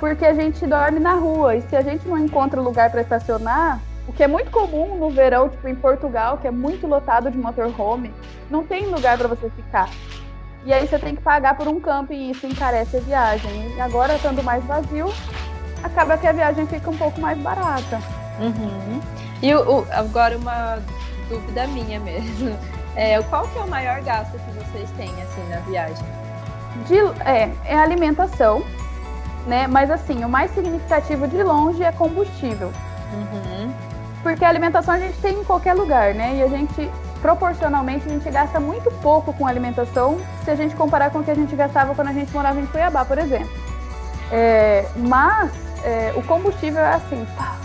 [0.02, 3.80] porque a gente dorme na rua e se a gente não encontra lugar para estacionar,
[4.08, 7.38] o que é muito comum no verão, tipo em Portugal, que é muito lotado de
[7.38, 8.12] motorhome,
[8.50, 9.88] não tem lugar para você ficar.
[10.66, 13.76] E aí você tem que pagar por um camping e isso encarece a viagem.
[13.76, 15.14] E agora, estando mais vazio,
[15.84, 18.00] acaba que a viagem fica um pouco mais barata.
[18.40, 19.00] Uhum.
[19.40, 20.80] E o, o, agora uma
[21.30, 22.58] dúvida minha mesmo.
[22.94, 26.06] É, qual que é o maior gasto que vocês têm assim na viagem?
[26.86, 28.62] De, é, é alimentação,
[29.46, 29.68] né?
[29.68, 32.72] Mas assim, o mais significativo de longe é combustível.
[33.14, 33.74] Uhum.
[34.24, 36.36] Porque a alimentação a gente tem em qualquer lugar, né?
[36.36, 36.90] E a gente
[37.22, 41.32] proporcionalmente, a gente gasta muito pouco com alimentação se a gente comparar com o que
[41.32, 43.50] a gente gastava quando a gente morava em Cuiabá, por exemplo.
[44.32, 45.52] É, mas
[45.84, 47.56] é, o combustível é assim, pá,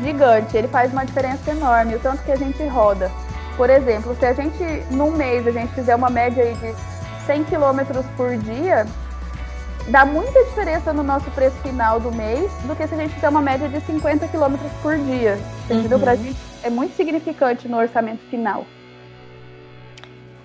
[0.00, 3.10] gigante, ele faz uma diferença enorme, o tanto que a gente roda.
[3.56, 6.74] Por exemplo, se a gente, num mês, a gente fizer uma média aí de
[7.26, 8.86] 100 km por dia,
[9.88, 13.28] dá muita diferença no nosso preço final do mês do que se a gente fizer
[13.28, 15.38] uma média de 50 km por dia.
[15.64, 15.98] Entendeu?
[15.98, 16.04] Uhum.
[16.04, 18.64] Pra gente é muito significante no orçamento final.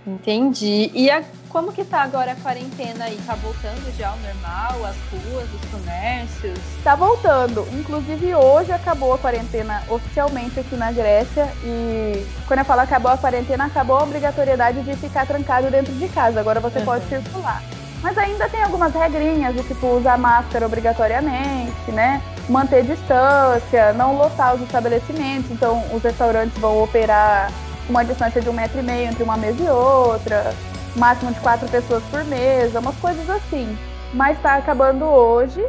[0.05, 0.89] Entendi.
[0.93, 3.19] E a, como que tá agora a quarentena aí?
[3.25, 6.57] Tá voltando já ao normal, as ruas, os comércios?
[6.81, 7.67] Tá voltando.
[7.73, 13.17] Inclusive hoje acabou a quarentena oficialmente aqui na Grécia e quando eu falo acabou a
[13.17, 16.39] quarentena, acabou a obrigatoriedade de ficar trancado dentro de casa.
[16.39, 16.85] Agora você uhum.
[16.85, 17.61] pode circular.
[18.01, 22.21] Mas ainda tem algumas regrinhas, do tipo usar máscara obrigatoriamente, né?
[22.47, 25.49] Manter distância, não lotar os estabelecimentos.
[25.51, 27.51] Então, os restaurantes vão operar
[27.89, 30.53] uma distância de um metro e meio entre uma mesa e outra,
[30.95, 33.77] máximo de quatro pessoas por mesa, umas coisas assim.
[34.13, 35.65] Mas está acabando hoje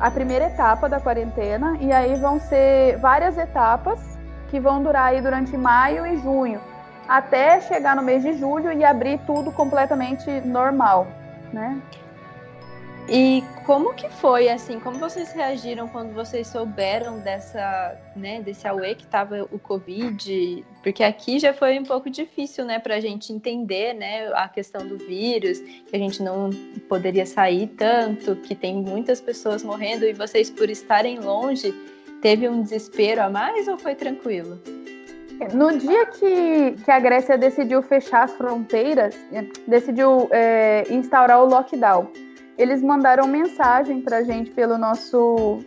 [0.00, 4.00] a primeira etapa da quarentena e aí vão ser várias etapas
[4.48, 6.60] que vão durar aí durante maio e junho,
[7.08, 11.06] até chegar no mês de julho e abrir tudo completamente normal
[11.52, 11.80] né?
[13.12, 18.94] E como que foi, assim, como vocês reagiram quando vocês souberam dessa, né, desse AUE
[18.94, 20.64] que estava o Covid?
[20.80, 24.86] Porque aqui já foi um pouco difícil, né, para a gente entender, né, a questão
[24.86, 26.50] do vírus, que a gente não
[26.88, 31.74] poderia sair tanto, que tem muitas pessoas morrendo, e vocês, por estarem longe,
[32.22, 34.60] teve um desespero a mais ou foi tranquilo?
[35.54, 39.14] No dia que, que a Grécia decidiu fechar as fronteiras,
[39.66, 42.08] decidiu é, instaurar o lockdown,
[42.58, 45.60] eles mandaram mensagem para a gente pelo nosso,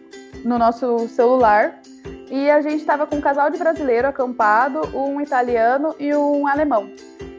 [0.46, 1.82] no nosso celular
[2.30, 6.92] e a gente estava com um casal de brasileiro acampado, um italiano e um alemão.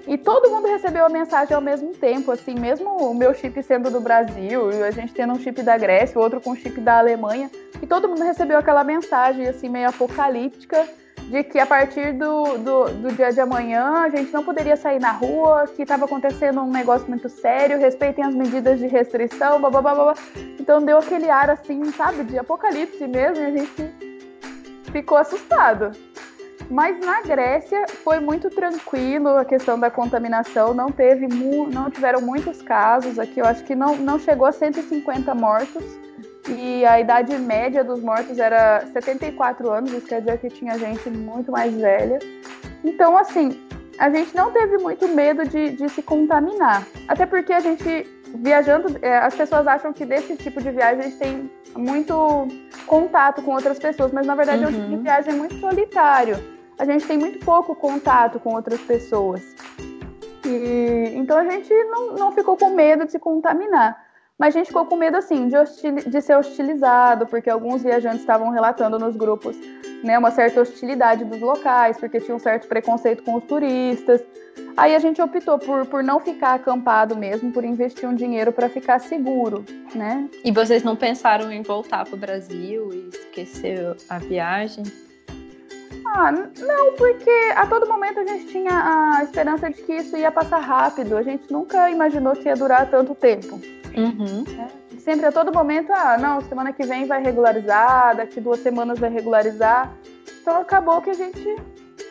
[0.07, 3.91] E todo mundo recebeu a mensagem ao mesmo tempo, assim, mesmo o meu chip sendo
[3.91, 6.79] do Brasil, e a gente tendo um chip da Grécia, o outro com um chip
[6.81, 10.87] da Alemanha, e todo mundo recebeu aquela mensagem, assim, meio apocalíptica,
[11.29, 15.01] de que a partir do, do, do, dia de amanhã a gente não poderia sair
[15.01, 19.71] na rua, que estava acontecendo um negócio muito sério, respeitem as medidas de restrição, blá,
[19.71, 20.15] blá, blá, blá.
[20.61, 23.95] Então deu aquele ar assim, sabe, de apocalipse mesmo, e a gente
[24.93, 25.93] ficou assustado.
[26.71, 32.63] Mas na Grécia foi muito tranquilo a questão da contaminação, não teve não tiveram muitos
[32.63, 36.04] casos aqui, eu acho que não, não chegou a 150 mortos
[36.49, 41.09] e a idade média dos mortos era 74 anos, isso quer dizer que tinha gente
[41.09, 42.19] muito mais velha.
[42.85, 43.59] Então, assim,
[43.99, 46.87] a gente não teve muito medo de, de se contaminar.
[47.09, 51.03] Até porque a gente, viajando, é, as pessoas acham que desse tipo de viagem a
[51.05, 52.47] gente tem muito
[52.87, 54.65] contato com outras pessoas, mas na verdade uhum.
[54.65, 55.03] é um tipo de uhum.
[55.03, 56.37] viagem muito solitário.
[56.79, 59.43] A gente tem muito pouco contato com outras pessoas.
[60.45, 64.05] E, então a gente não, não ficou com medo de se contaminar.
[64.39, 65.95] Mas a gente ficou com medo, assim, de, hostil...
[65.95, 69.57] de ser hostilizado, porque alguns viajantes estavam relatando nos grupos
[70.05, 74.23] né, uma certa hostilidade dos locais, porque tinha um certo preconceito com os turistas.
[74.77, 78.69] Aí a gente optou por, por não ficar acampado mesmo, por investir um dinheiro para
[78.69, 80.29] ficar seguro, né?
[80.45, 84.85] E vocês não pensaram em voltar para o Brasil e esquecer a viagem?
[86.07, 90.31] Ah, não, porque a todo momento a gente tinha a esperança de que isso ia
[90.31, 91.17] passar rápido.
[91.17, 93.61] A gente nunca imaginou que ia durar tanto tempo.
[93.97, 94.45] Uhum.
[94.61, 98.99] É, sempre a todo momento, ah, não, semana que vem vai regularizar, daqui duas semanas
[98.99, 99.93] vai regularizar.
[100.41, 101.57] Então acabou que a gente.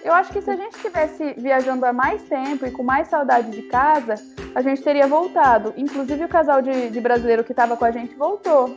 [0.04, 3.52] Eu acho que se a gente estivesse viajando há mais tempo e com mais saudade
[3.52, 4.16] de casa,
[4.56, 5.74] a gente teria voltado.
[5.78, 8.76] Inclusive o casal de, de brasileiro que estava com a gente voltou.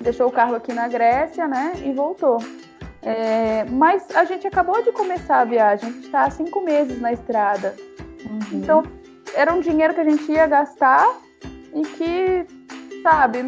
[0.00, 1.72] Deixou o carro aqui na Grécia, né?
[1.84, 2.38] E voltou.
[3.06, 7.00] É, mas a gente acabou de começar a viagem, a gente está há cinco meses
[7.00, 7.72] na estrada.
[8.28, 8.58] Uhum.
[8.58, 8.82] Então,
[9.32, 11.06] era um dinheiro que a gente ia gastar
[11.72, 12.46] e que,
[13.04, 13.44] sabe.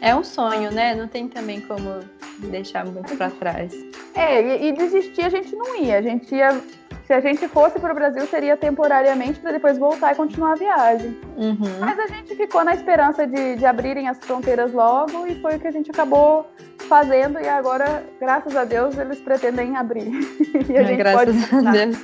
[0.00, 0.94] É um sonho, né?
[0.94, 2.00] Não tem também como
[2.38, 3.74] deixar muito para trás.
[4.14, 5.98] É, e, e, desistir a gente não ia.
[5.98, 6.60] A gente ia.
[7.06, 10.54] Se a gente fosse para o Brasil, seria temporariamente para depois voltar e continuar a
[10.54, 11.18] viagem.
[11.36, 11.80] Uhum.
[11.80, 15.58] Mas a gente ficou na esperança de, de abrirem as fronteiras logo e foi o
[15.58, 16.46] que a gente acabou
[16.90, 17.40] fazendo.
[17.40, 20.10] E agora, graças a Deus, eles pretendem abrir.
[20.68, 21.96] e a é, gente graças pode a Deus.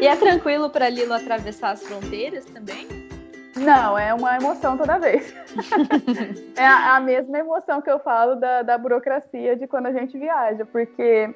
[0.00, 2.88] E é tranquilo para Lilo atravessar as fronteiras também?
[3.54, 5.32] Não, é uma emoção toda vez.
[6.56, 10.18] é a, a, mesma emoção que eu falo da, da burocracia de quando a gente
[10.18, 11.32] viaja, porque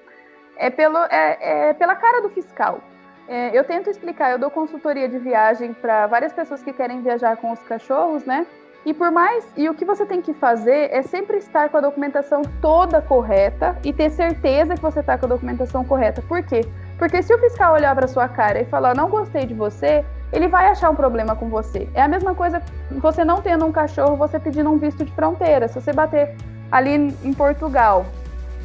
[0.57, 2.81] é, pelo, é, é pela cara do fiscal.
[3.29, 7.37] É, eu tento explicar, eu dou consultoria de viagem para várias pessoas que querem viajar
[7.37, 8.46] com os cachorros, né?
[8.89, 11.81] E por mais, e o que você tem que fazer é sempre estar com a
[11.83, 16.23] documentação toda correta e ter certeza que você está com a documentação correta.
[16.23, 16.67] Por quê?
[16.97, 20.49] Porque se o fiscal olhar para sua cara e falar, não gostei de você, ele
[20.49, 21.87] vai achar um problema com você.
[21.93, 22.63] É a mesma coisa
[22.93, 25.69] você não tendo um cachorro, você pedindo um visto de fronteira.
[25.69, 26.35] Se você bater
[26.73, 28.07] ali em Portugal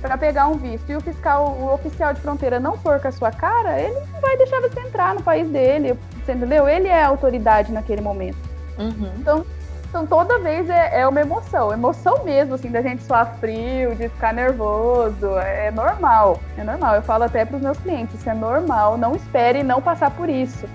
[0.01, 3.11] para pegar um visto e o fiscal, o oficial de fronteira não for com a
[3.11, 6.65] sua cara, ele não vai deixar você entrar no país dele, você entendeu?
[6.65, 8.37] Ele é a autoridade naquele momento.
[8.79, 9.11] Uhum.
[9.17, 9.45] Então,
[9.93, 14.09] então toda vez é, é uma emoção, emoção mesmo, assim, da gente suar frio, de
[14.09, 16.95] ficar nervoso, é normal, é normal.
[16.95, 20.27] Eu falo até para os meus clientes, isso é normal, não espere não passar por
[20.27, 20.67] isso,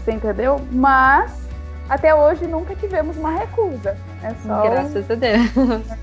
[0.00, 0.60] você entendeu?
[0.72, 1.48] Mas
[1.88, 3.96] até hoje nunca tivemos uma recusa.
[4.24, 5.98] É só Graças a Deus.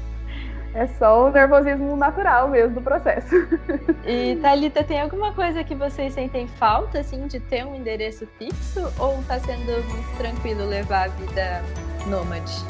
[0.73, 3.33] É só o nervosismo natural mesmo do processo.
[4.05, 8.81] E Thalita, tem alguma coisa que vocês sentem falta, assim, de ter um endereço fixo?
[8.99, 11.63] Ou tá sendo muito tranquilo levar a vida
[12.05, 12.63] nômade?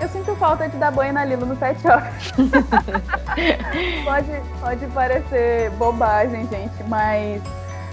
[0.00, 2.02] Eu sinto falta de dar banho na Lilo no pet shop.
[4.04, 7.40] pode, pode parecer bobagem, gente, mas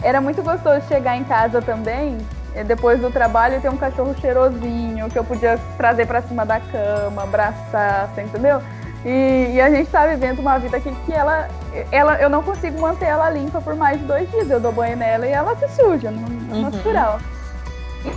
[0.04, 2.18] era muito gostoso chegar em casa também,
[2.56, 6.60] eh, depois do trabalho, ter um cachorro cheirosinho que eu podia trazer para cima da
[6.60, 8.62] cama, abraçar, você entendeu?
[9.06, 11.48] E, e, a gente tá vivendo uma vida aqui que ela,
[11.92, 14.50] ela, eu não consigo manter ela limpa por mais de dois dias.
[14.50, 16.62] Eu dou banho nela e ela se suja, no, no uhum.
[16.62, 17.20] natural.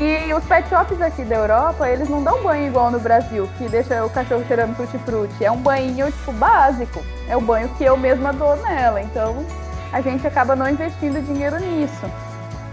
[0.00, 3.68] E os pet shops aqui da Europa, eles não dão banho igual no Brasil, que
[3.68, 5.44] deixa o cachorro cheirando tutti-frutti.
[5.44, 7.04] É um banho, tipo, básico.
[7.28, 9.02] É o banho que eu mesma dou nela.
[9.02, 9.44] Então,
[9.92, 12.10] a gente acaba não investindo dinheiro nisso.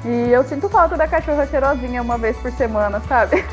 [0.06, 3.46] E eu sinto falta da cachorra cheirosinha uma vez por semana, sabe?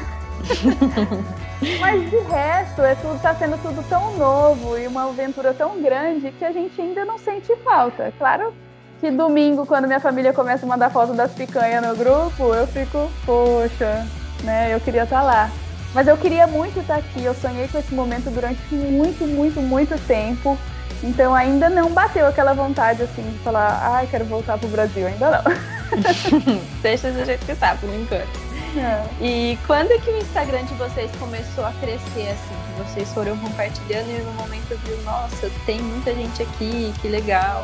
[1.81, 6.31] Mas de resto, é tudo tá sendo tudo tão novo e uma aventura tão grande
[6.31, 8.13] que a gente ainda não sente falta.
[8.17, 8.55] Claro
[9.01, 13.11] que domingo, quando minha família começa a mandar foto das picanhas no grupo, eu fico,
[13.25, 14.07] poxa,
[14.43, 14.75] né?
[14.75, 15.51] Eu queria estar tá lá.
[15.95, 17.25] Mas eu queria muito estar tá aqui.
[17.25, 20.59] Eu sonhei com esse momento durante muito, muito, muito tempo.
[21.03, 25.07] Então ainda não bateu aquela vontade assim de falar, ai, quero voltar pro Brasil.
[25.07, 25.79] Ainda não.
[26.83, 28.49] Deixa do jeito que tá, por enquanto.
[28.77, 29.25] É.
[29.25, 32.55] E quando é que o Instagram de vocês começou a crescer assim?
[32.77, 37.63] Que vocês foram compartilhando e no momento viu, nossa, tem muita gente aqui, que legal.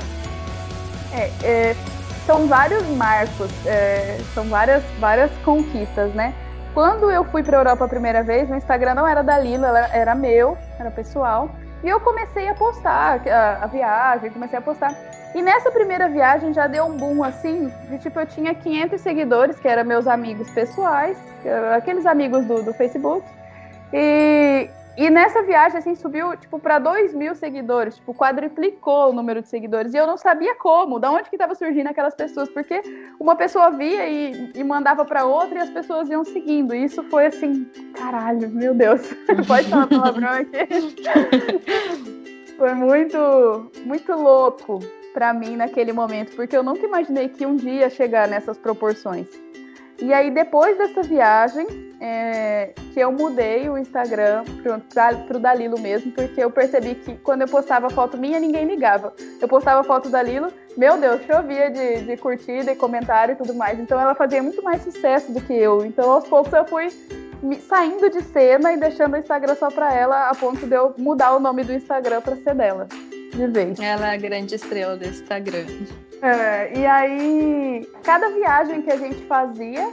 [1.14, 1.76] É, é
[2.26, 6.34] são vários marcos, é, são várias, várias conquistas, né?
[6.72, 9.68] Quando eu fui para a Europa a primeira vez, o Instagram não era da Lila,
[9.92, 11.50] era meu, era pessoal.
[11.84, 14.92] E eu comecei a postar a, a viagem, comecei a postar.
[15.34, 19.58] E nessa primeira viagem já deu um boom assim, de tipo, eu tinha 500 seguidores,
[19.60, 21.18] que eram meus amigos pessoais,
[21.76, 23.24] aqueles amigos do, do Facebook.
[23.92, 29.42] E, e nessa viagem, assim, subiu, tipo, para 2 mil seguidores, tipo, quadriplicou o número
[29.42, 29.92] de seguidores.
[29.92, 32.80] E eu não sabia como, da onde que estava surgindo aquelas pessoas, porque
[33.18, 36.74] uma pessoa via e, e mandava para outra e as pessoas iam seguindo.
[36.74, 37.64] E isso foi assim,
[37.95, 39.01] caralho, meu Deus.
[39.49, 40.68] Pode falar palavrão aqui?
[42.57, 44.78] foi muito, muito louco
[45.12, 49.26] para mim naquele momento, porque eu nunca imaginei que um dia chegar nessas proporções.
[50.01, 51.66] E aí, depois dessa viagem,
[52.01, 54.45] é, que eu mudei o Instagram
[54.92, 59.12] para o Dalilo mesmo, porque eu percebi que quando eu postava foto minha, ninguém ligava.
[59.40, 63.55] Eu postava foto da Lilo, meu Deus, chovia de, de curtida e comentário e tudo
[63.55, 63.78] mais.
[63.78, 65.84] Então, ela fazia muito mais sucesso do que eu.
[65.84, 66.88] Então, aos poucos, eu fui
[67.68, 71.34] saindo de cena e deixando o Instagram só para ela, a ponto de eu mudar
[71.34, 72.88] o nome do Instagram para ser dela
[73.34, 73.78] de vez.
[73.80, 75.66] Ela é a grande estrela do Instagram.
[76.22, 79.92] É, e aí, cada viagem que a gente fazia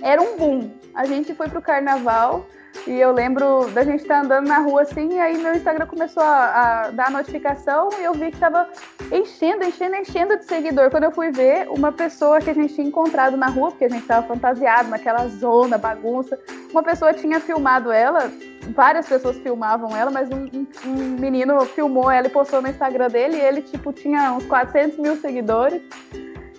[0.00, 0.70] era um boom.
[0.94, 2.46] A gente foi pro carnaval
[2.86, 5.86] e eu lembro da gente estar tá andando na rua assim, e aí meu Instagram
[5.86, 8.68] começou a, a dar notificação e eu vi que tava
[9.12, 10.90] enchendo, enchendo, enchendo de seguidor.
[10.90, 13.88] Quando eu fui ver, uma pessoa que a gente tinha encontrado na rua, porque a
[13.88, 16.38] gente tava fantasiado naquela zona, bagunça,
[16.70, 18.32] uma pessoa tinha filmado ela,
[18.74, 23.08] várias pessoas filmavam ela, mas um, um, um menino filmou ela e postou no Instagram
[23.08, 25.82] dele, e ele, tipo, tinha uns 400 mil seguidores.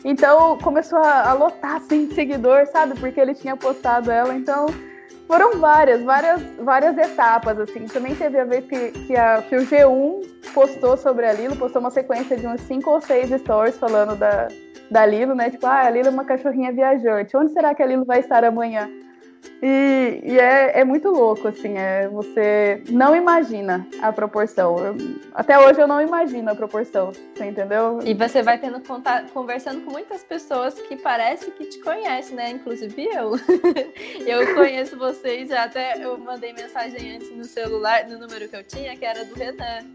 [0.05, 2.99] Então começou a, a lotar assim de seguidor, sabe?
[2.99, 4.35] Porque ele tinha postado ela.
[4.35, 4.67] Então
[5.27, 7.85] foram várias, várias, várias etapas, assim.
[7.85, 11.79] Também teve a vez que, que, a, que o G1 postou sobre a Lilo, postou
[11.79, 14.47] uma sequência de uns cinco ou seis stories falando da,
[14.91, 15.49] da Lilo, né?
[15.49, 17.35] Tipo, ah, a Lilo é uma cachorrinha viajante.
[17.35, 18.89] Onde será que a Lilo vai estar amanhã?
[19.61, 24.77] E, e é, é, muito louco, assim, é, você não imagina a proporção.
[24.77, 24.95] Eu,
[25.33, 27.99] até hoje eu não imagino a proporção, você entendeu?
[28.03, 32.51] E você vai tendo contato, conversando com muitas pessoas que parece que te conhecem, né?
[32.51, 33.31] Inclusive eu.
[34.27, 38.97] eu conheço vocês, até eu mandei mensagem antes no celular, no número que eu tinha,
[38.97, 39.85] que era do Renan.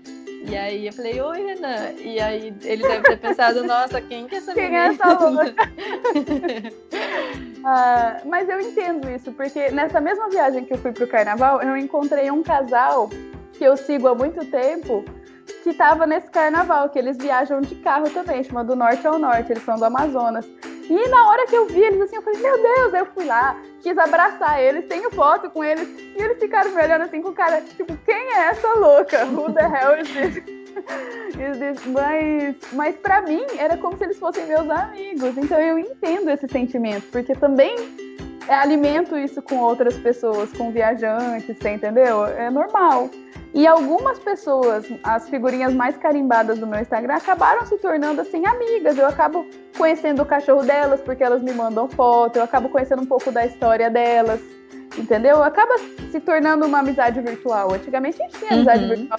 [0.48, 1.92] E aí eu falei, oi, Renan.
[1.98, 4.84] E aí ele deve ter pensado, nossa, quem que é essa quem menina?
[4.84, 5.54] é essa louca?
[7.64, 11.76] ah, mas eu entendo isso, porque nessa mesma viagem que eu fui pro carnaval, eu
[11.76, 13.08] encontrei um casal
[13.52, 15.04] que eu sigo há muito tempo,
[15.62, 19.52] que tava nesse carnaval, que eles viajam de carro também, chama do norte ao norte,
[19.52, 20.44] eles são do Amazonas.
[20.90, 23.56] E na hora que eu vi eles assim, eu falei, meu Deus, eu fui lá,
[23.80, 27.34] quis abraçar eles, tenho foto com eles, e eles ficaram me olhando assim com o
[27.34, 29.24] cara, tipo, quem é essa louca?
[29.24, 30.36] Who the hell is this?
[31.38, 31.86] is this?
[31.86, 36.48] Mas, mas pra mim era como se eles fossem meus amigos, então eu entendo esse
[36.48, 37.76] sentimento, porque também
[38.48, 42.24] é, alimento isso com outras pessoas, com viajantes, você entendeu?
[42.26, 43.10] É normal.
[43.54, 48.96] E algumas pessoas, as figurinhas mais carimbadas do meu Instagram, acabaram se tornando assim amigas.
[48.98, 49.46] Eu acabo
[49.76, 53.44] conhecendo o cachorro delas porque elas me mandam foto, eu acabo conhecendo um pouco da
[53.46, 54.40] história delas,
[54.96, 55.42] entendeu?
[55.42, 55.74] Acaba
[56.10, 57.74] se tornando uma amizade virtual.
[57.74, 58.88] Antigamente a gente tinha amizade uhum.
[58.88, 59.18] virtual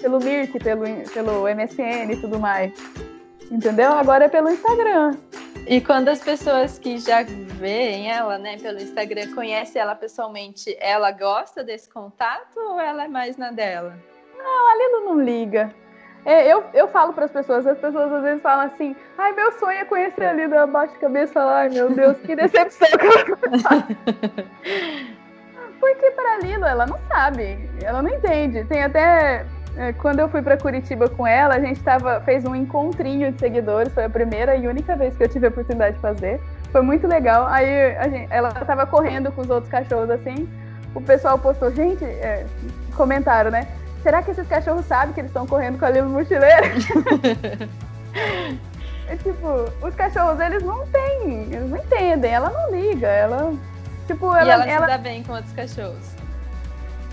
[0.00, 2.72] pelo Mirk, pelo, pelo MSN e tudo mais.
[3.50, 3.92] Entendeu?
[3.92, 5.16] Agora é pelo Instagram.
[5.66, 11.10] E quando as pessoas que já veem ela, né, pelo Instagram, conhecem ela pessoalmente, ela
[11.10, 13.96] gosta desse contato ou ela é mais na dela?
[14.36, 15.74] Não, a Lilo não liga.
[16.26, 19.52] É, eu, eu falo para as pessoas, as pessoas às vezes falam assim, ai, meu
[19.52, 22.88] sonho é conhecer a Lilo, eu baixo a cabeça lá, ai meu Deus, que decepção
[22.98, 23.86] que ela
[25.80, 28.64] Porque para a Lilo, ela não sabe, ela não entende.
[28.64, 29.44] Tem até
[29.98, 33.92] quando eu fui para Curitiba com ela, a gente tava, fez um encontrinho de seguidores,
[33.92, 36.40] foi a primeira e única vez que eu tive a oportunidade de fazer.
[36.70, 37.46] Foi muito legal.
[37.46, 37.66] Aí
[38.10, 40.48] gente, ela tava correndo com os outros cachorros assim.
[40.94, 42.46] O pessoal postou, gente, é,
[42.96, 43.66] comentaram, né?
[44.02, 46.66] Será que esses cachorros sabem que eles estão correndo com a livre mochileira?
[49.08, 49.48] é, tipo,
[49.86, 53.52] os cachorros, eles não têm, eles não entendem, ela não liga, ela.
[54.06, 56.14] Tipo, ela, e ela, ela se dá bem com outros cachorros.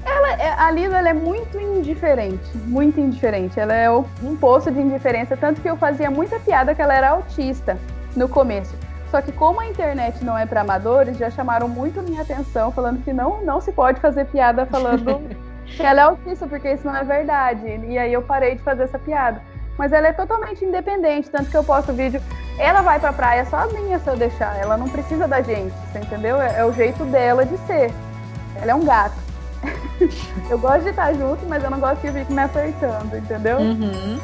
[0.06, 3.60] Ela, é, a Lisa ela é muito indiferente, muito indiferente.
[3.60, 7.10] Ela é um poço de indiferença, tanto que eu fazia muita piada que ela era
[7.10, 7.78] autista
[8.16, 8.76] no começo.
[9.12, 13.04] Só que como a internet não é para amadores, já chamaram muito minha atenção, falando
[13.04, 15.22] que não, não se pode fazer piada falando
[15.68, 17.68] que ela é autista, porque isso não é verdade.
[17.88, 19.42] E aí eu parei de fazer essa piada.
[19.78, 22.22] Mas ela é totalmente independente, tanto que eu posto vídeo.
[22.58, 24.58] Ela vai pra praia sozinha se eu deixar.
[24.58, 26.42] Ela não precisa da gente, você entendeu?
[26.42, 27.92] É, é o jeito dela de ser.
[28.62, 29.31] Ela é um gato.
[30.50, 33.58] Eu gosto de estar junto, mas eu não gosto que fique me apertando, entendeu?
[33.58, 34.20] Uhum.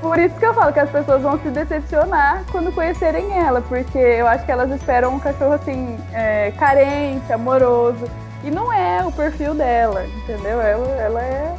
[0.00, 3.98] Por isso que eu falo que as pessoas vão se decepcionar quando conhecerem ela, porque
[3.98, 8.08] eu acho que elas esperam um cachorro assim, é, carente, amoroso.
[8.42, 10.60] E não é o perfil dela, entendeu?
[10.60, 11.54] Ela, ela é.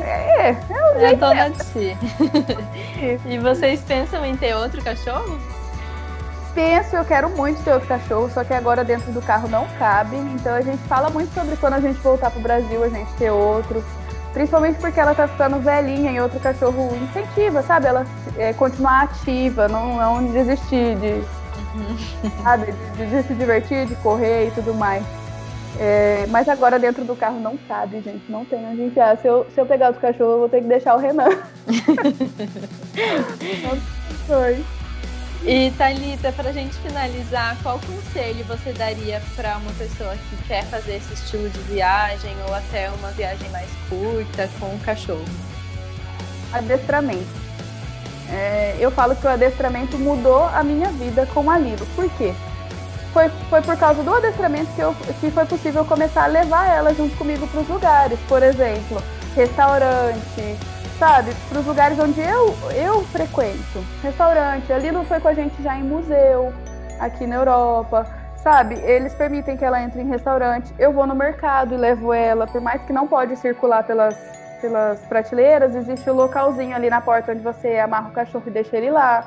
[0.00, 0.56] É, é,
[0.96, 1.96] o é dona de si.
[3.26, 5.38] e vocês pensam em ter outro cachorro?
[6.54, 10.16] Penso, eu quero muito ter outro cachorro, só que agora dentro do carro não cabe.
[10.16, 13.30] Então a gente fala muito sobre quando a gente voltar pro Brasil, a gente ter
[13.30, 13.84] outro.
[14.32, 17.86] Principalmente porque ela tá ficando velhinha e outro cachorro incentiva, sabe?
[17.86, 18.04] Ela
[18.36, 21.22] é, continuar ativa, não, não desistir de,
[21.74, 21.96] uhum.
[22.42, 22.72] sabe?
[22.96, 25.04] De, de, se divertir, de correr e tudo mais.
[25.78, 28.24] É, mas agora dentro do carro não cabe, gente.
[28.28, 29.16] Não tem onde enfiar.
[29.18, 31.28] Se eu, se eu pegar outro cachorro, eu vou ter que deixar o Renan.
[33.62, 33.76] não
[34.26, 34.64] foi.
[35.46, 40.64] E Thalita, para a gente finalizar, qual conselho você daria para uma pessoa que quer
[40.64, 45.22] fazer esse estilo de viagem ou até uma viagem mais curta com o cachorro?
[46.50, 47.28] Adestramento.
[48.30, 51.86] É, eu falo que o adestramento mudou a minha vida com a Lilo.
[51.94, 52.32] Por quê?
[53.12, 56.94] Foi, foi por causa do adestramento que, eu, que foi possível começar a levar ela
[56.94, 58.18] junto comigo para os lugares.
[58.26, 58.96] Por exemplo,
[59.36, 60.56] restaurante,
[60.98, 63.84] sabe, para os lugares onde eu, eu frequento.
[64.02, 66.52] Restaurante, ali não foi com a gente já em museu,
[67.00, 68.76] aqui na Europa, sabe?
[68.76, 70.72] Eles permitem que ela entre em restaurante.
[70.78, 74.16] Eu vou no mercado e levo ela, por mais que não pode circular pelas,
[74.60, 78.50] pelas prateleiras, existe o um localzinho ali na porta onde você amarra o cachorro e
[78.50, 79.24] deixa ele lá,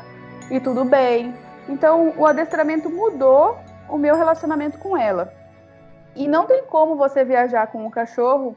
[0.49, 1.35] e tudo bem.
[1.67, 3.57] Então, o adestramento mudou
[3.89, 5.33] o meu relacionamento com ela.
[6.15, 8.55] E não tem como você viajar com o cachorro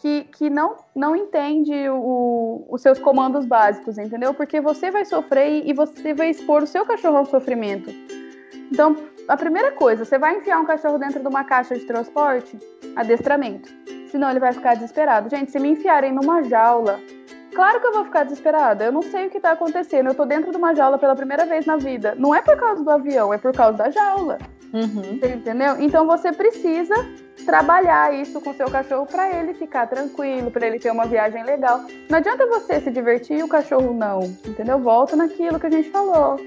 [0.00, 4.32] que, que não, não entende o, os seus comandos básicos, entendeu?
[4.32, 7.90] Porque você vai sofrer e você vai expor o seu cachorro ao sofrimento.
[8.72, 8.96] Então,
[9.28, 12.58] a primeira coisa, você vai enfiar um cachorro dentro de uma caixa de transporte?
[12.96, 13.68] Adestramento.
[14.10, 15.28] Senão ele vai ficar desesperado.
[15.28, 16.98] Gente, se me enfiarem numa jaula,
[17.54, 18.84] claro que eu vou ficar desesperada.
[18.84, 20.06] Eu não sei o que está acontecendo.
[20.06, 22.14] Eu estou dentro de uma jaula pela primeira vez na vida.
[22.16, 24.38] Não é por causa do avião, é por causa da jaula.
[24.72, 25.18] Uhum.
[25.22, 25.76] Entendeu?
[25.80, 26.94] Então você precisa
[27.44, 31.84] trabalhar isso com seu cachorro para ele ficar tranquilo, para ele ter uma viagem legal.
[32.08, 34.78] Não adianta você se divertir e o cachorro não, entendeu?
[34.78, 36.38] Volta naquilo que a gente falou.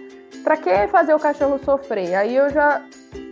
[0.43, 2.15] Para que fazer o cachorro sofrer?
[2.15, 2.81] Aí eu já,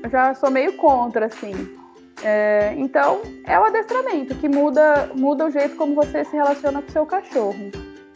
[0.09, 1.80] já sou meio contra, assim.
[2.23, 6.87] É, então, é o adestramento que muda, muda o jeito como você se relaciona com
[6.87, 7.71] o seu cachorro.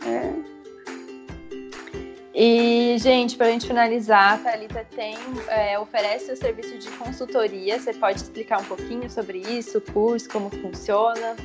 [0.06, 0.56] É,
[2.38, 5.16] e, gente, para a gente finalizar, a Thalita tem,
[5.48, 7.80] é, oferece o serviço de consultoria.
[7.80, 11.38] Você pode explicar um pouquinho sobre isso, o curso, como funciona?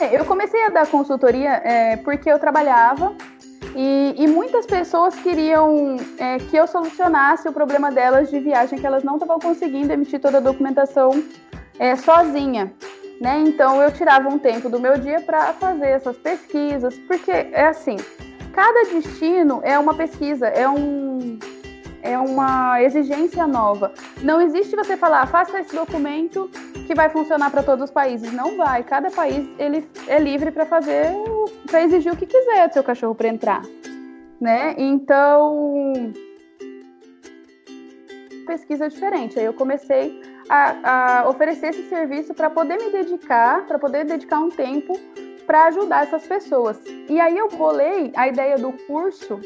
[0.00, 3.14] É, eu comecei a dar consultoria é, porque eu trabalhava
[3.76, 8.86] e, e muitas pessoas queriam é, que eu solucionasse o problema delas de viagem, que
[8.86, 11.22] elas não estavam conseguindo emitir toda a documentação
[11.78, 12.72] é, sozinha.
[13.20, 13.44] Né?
[13.46, 17.96] Então eu tirava um tempo do meu dia para fazer essas pesquisas, porque é assim,
[18.52, 21.38] cada destino é uma pesquisa, é um
[22.02, 23.92] é uma exigência nova.
[24.22, 26.50] Não existe você falar, faça esse documento
[26.86, 28.32] que vai funcionar para todos os países.
[28.32, 28.82] Não vai.
[28.82, 31.06] Cada país ele é livre para fazer,
[31.70, 33.62] para exigir o que quiser do seu cachorro para entrar,
[34.40, 34.74] né?
[34.76, 36.12] Então
[38.46, 39.38] pesquisa diferente.
[39.38, 40.20] Aí eu comecei
[40.52, 44.98] a, a oferecer esse serviço para poder me dedicar, para poder dedicar um tempo
[45.46, 46.78] para ajudar essas pessoas.
[47.08, 49.40] E aí eu bolei a ideia do curso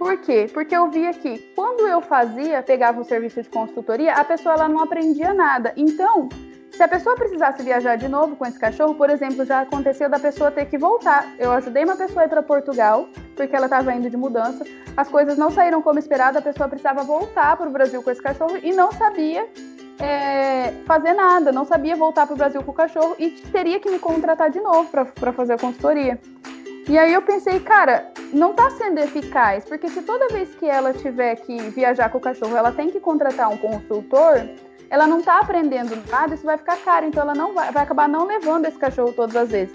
[0.00, 0.50] por quê?
[0.50, 4.66] Porque eu via que quando eu fazia, pegava o serviço de consultoria, a pessoa ela
[4.66, 5.74] não aprendia nada.
[5.76, 6.26] Então,
[6.72, 10.18] se a pessoa precisasse viajar de novo com esse cachorro, por exemplo, já aconteceu da
[10.18, 11.30] pessoa ter que voltar.
[11.38, 14.64] Eu ajudei uma pessoa a ir para Portugal, porque ela estava indo de mudança.
[14.96, 18.22] As coisas não saíram como esperado, a pessoa precisava voltar para o Brasil com esse
[18.22, 19.46] cachorro e não sabia
[20.00, 23.90] é, fazer nada, não sabia voltar para o Brasil com o cachorro e teria que
[23.90, 26.18] me contratar de novo para fazer a consultoria.
[26.88, 30.92] E aí eu pensei, cara, não está sendo eficaz, porque se toda vez que ela
[30.92, 34.48] tiver que viajar com o cachorro, ela tem que contratar um consultor,
[34.88, 38.08] ela não está aprendendo nada, isso vai ficar caro, então ela não vai, vai acabar
[38.08, 39.74] não levando esse cachorro todas as vezes.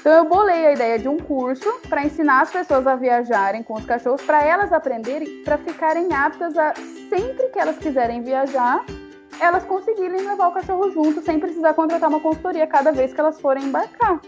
[0.00, 3.74] Então eu bolei a ideia de um curso para ensinar as pessoas a viajarem com
[3.74, 6.72] os cachorros, para elas aprenderem, para ficarem aptas a
[7.10, 8.84] sempre que elas quiserem viajar,
[9.40, 13.40] elas conseguirem levar o cachorro junto sem precisar contratar uma consultoria cada vez que elas
[13.40, 14.20] forem embarcar.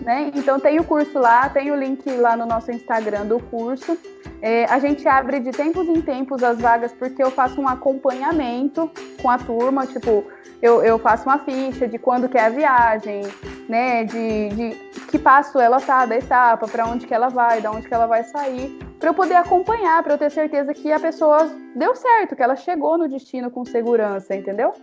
[0.00, 0.30] Né?
[0.34, 3.98] Então tem o curso lá, tem o link lá no nosso Instagram do curso.
[4.42, 8.90] É, a gente abre de tempos em tempos as vagas porque eu faço um acompanhamento
[9.20, 10.24] com a turma, tipo,
[10.62, 13.22] eu, eu faço uma ficha de quando que é a viagem,
[13.68, 14.04] né?
[14.04, 17.88] De, de que passo ela tá da etapa, para onde que ela vai, da onde
[17.88, 21.50] que ela vai sair para eu poder acompanhar, para eu ter certeza que a pessoa
[21.74, 24.74] deu certo, que ela chegou no destino com segurança, entendeu?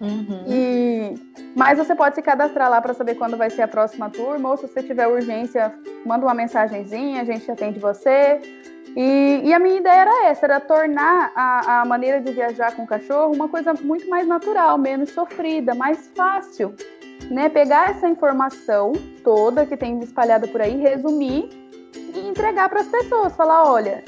[0.00, 0.44] Uhum.
[0.48, 1.14] E
[1.54, 4.56] mas você pode se cadastrar lá para saber quando vai ser a próxima turma, ou
[4.56, 5.72] se você tiver urgência,
[6.04, 8.40] manda uma mensagenzinha, a gente atende você.
[8.96, 12.82] E, e a minha ideia era essa, era tornar a, a maneira de viajar com
[12.82, 16.74] o cachorro uma coisa muito mais natural, menos sofrida, mais fácil.
[17.30, 17.48] Né?
[17.48, 21.48] Pegar essa informação toda que tem espalhada por aí, resumir
[22.14, 24.02] e entregar para as pessoas, falar, olha,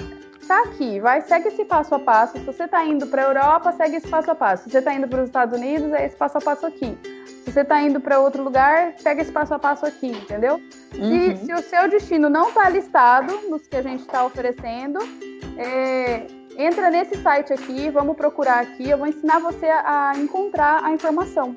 [0.49, 2.39] tá aqui, vai, segue esse passo a passo.
[2.39, 4.64] Se você está indo para a Europa, segue esse passo a passo.
[4.64, 6.99] Se você está indo para os Estados Unidos, é esse passo a passo aqui.
[7.45, 10.61] Se você está indo para outro lugar, pega esse passo a passo aqui, entendeu?
[10.95, 11.36] Uhum.
[11.36, 15.01] Se, se, o seu destino não está listado nos que a gente está oferecendo,
[15.57, 16.26] é,
[16.57, 20.93] entra nesse site aqui, vamos procurar aqui, eu vou ensinar você a, a encontrar a
[20.93, 21.57] informação.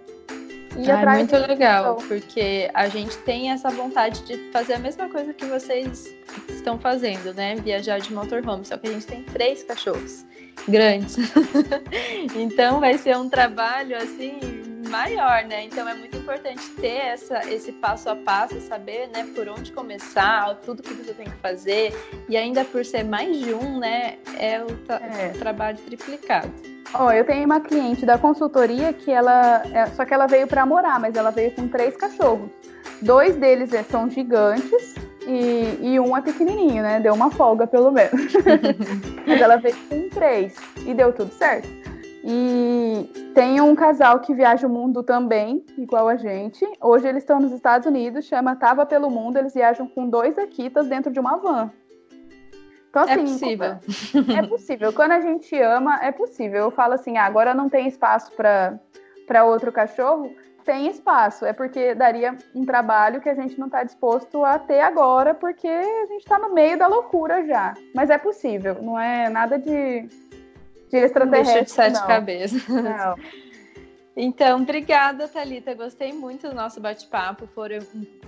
[0.78, 5.08] E ah, é muito legal, porque a gente tem essa vontade de fazer a mesma
[5.10, 6.14] coisa que vocês
[6.50, 7.56] estão fazendo, né?
[7.56, 10.26] Viajar de motorhome, só que a gente tem três cachorros
[10.68, 11.18] grandes.
[12.36, 14.40] então vai ser um trabalho assim
[14.90, 15.64] maior, né?
[15.66, 20.56] Então é muito importante ter essa, esse passo a passo, saber, né, por onde começar,
[20.66, 21.94] tudo que você tem que fazer
[22.30, 25.32] e ainda por ser mais de um, né, é o, tra é.
[25.36, 26.75] o trabalho triplicado.
[26.94, 29.64] Ó, oh, eu tenho uma cliente da consultoria que ela.
[29.74, 32.50] É, só que ela veio para morar, mas ela veio com três cachorros.
[33.02, 34.96] Dois deles é, são gigantes
[35.28, 37.00] e, e, um é pequenininho, né?
[37.00, 38.34] Deu uma folga, pelo menos.
[39.26, 40.56] mas ela veio com três
[40.86, 41.68] e deu tudo certo.
[42.28, 46.66] E tem um casal que viaja o mundo também, igual a gente.
[46.82, 49.38] Hoje eles estão nos Estados Unidos, chama Tava pelo Mundo.
[49.38, 51.72] Eles viajam com dois Akitas dentro de uma van.
[52.96, 54.38] Então, é assim, é possível.
[54.38, 54.94] É possível.
[54.94, 56.64] Quando a gente ama, é possível.
[56.64, 60.34] Eu falo assim, ah, agora não tem espaço para outro cachorro.
[60.64, 61.46] Tem espaço.
[61.46, 65.68] É porque daria um trabalho que a gente não está disposto a ter agora, porque
[65.68, 67.74] a gente está no meio da loucura já.
[67.94, 68.78] Mas é possível.
[68.82, 70.08] Não é nada de,
[70.90, 71.66] de extraterrestre.
[71.66, 72.08] de sete não.
[72.08, 72.68] cabeças.
[72.70, 73.16] Não.
[74.18, 75.74] Então, obrigada, Talita.
[75.74, 77.48] Gostei muito do nosso bate-papo.
[77.48, 77.80] Foram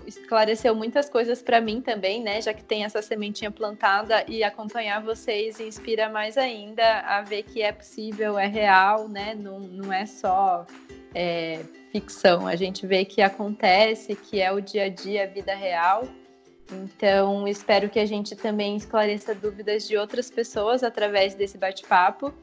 [0.05, 2.41] esclareceu muitas coisas para mim também, né?
[2.41, 7.61] Já que tem essa sementinha plantada e acompanhar vocês inspira mais ainda a ver que
[7.61, 9.33] é possível, é real, né?
[9.33, 10.65] Não, não é só
[11.15, 11.61] é,
[11.91, 12.47] ficção.
[12.47, 16.07] A gente vê que acontece, que é o dia a dia, a vida real.
[16.71, 22.33] Então, espero que a gente também esclareça dúvidas de outras pessoas através desse bate-papo.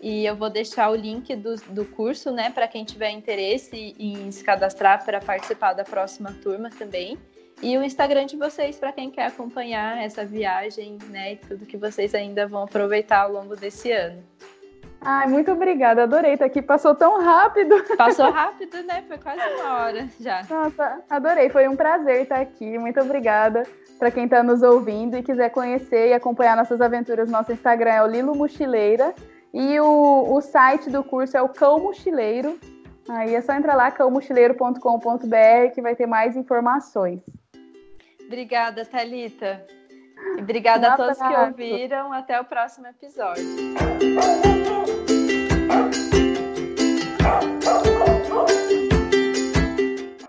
[0.00, 4.30] E eu vou deixar o link do, do curso, né, para quem tiver interesse em
[4.30, 7.18] se cadastrar para participar da próxima turma também.
[7.62, 11.76] E o Instagram de vocês para quem quer acompanhar essa viagem, né, e tudo que
[11.76, 14.22] vocês ainda vão aproveitar ao longo desse ano.
[15.06, 16.62] Ai, muito obrigada, adorei estar aqui.
[16.62, 17.76] Passou tão rápido.
[17.94, 19.04] Passou rápido, né?
[19.06, 20.42] Foi quase uma hora já.
[20.48, 21.50] Nossa, adorei.
[21.50, 22.78] Foi um prazer estar aqui.
[22.78, 23.64] Muito obrigada
[23.98, 27.30] para quem está nos ouvindo e quiser conhecer e acompanhar nossas aventuras.
[27.30, 29.14] Nosso Instagram é o Lilo Mochileira
[29.54, 32.58] e o, o site do curso é o Cão Mochileiro.
[33.08, 37.20] Aí é só entrar lá, cãomochileiro.com.br, que vai ter mais informações.
[38.26, 39.64] Obrigada, Thalita.
[40.36, 42.12] E obrigada um a todos que ouviram.
[42.12, 43.44] Até o próximo episódio.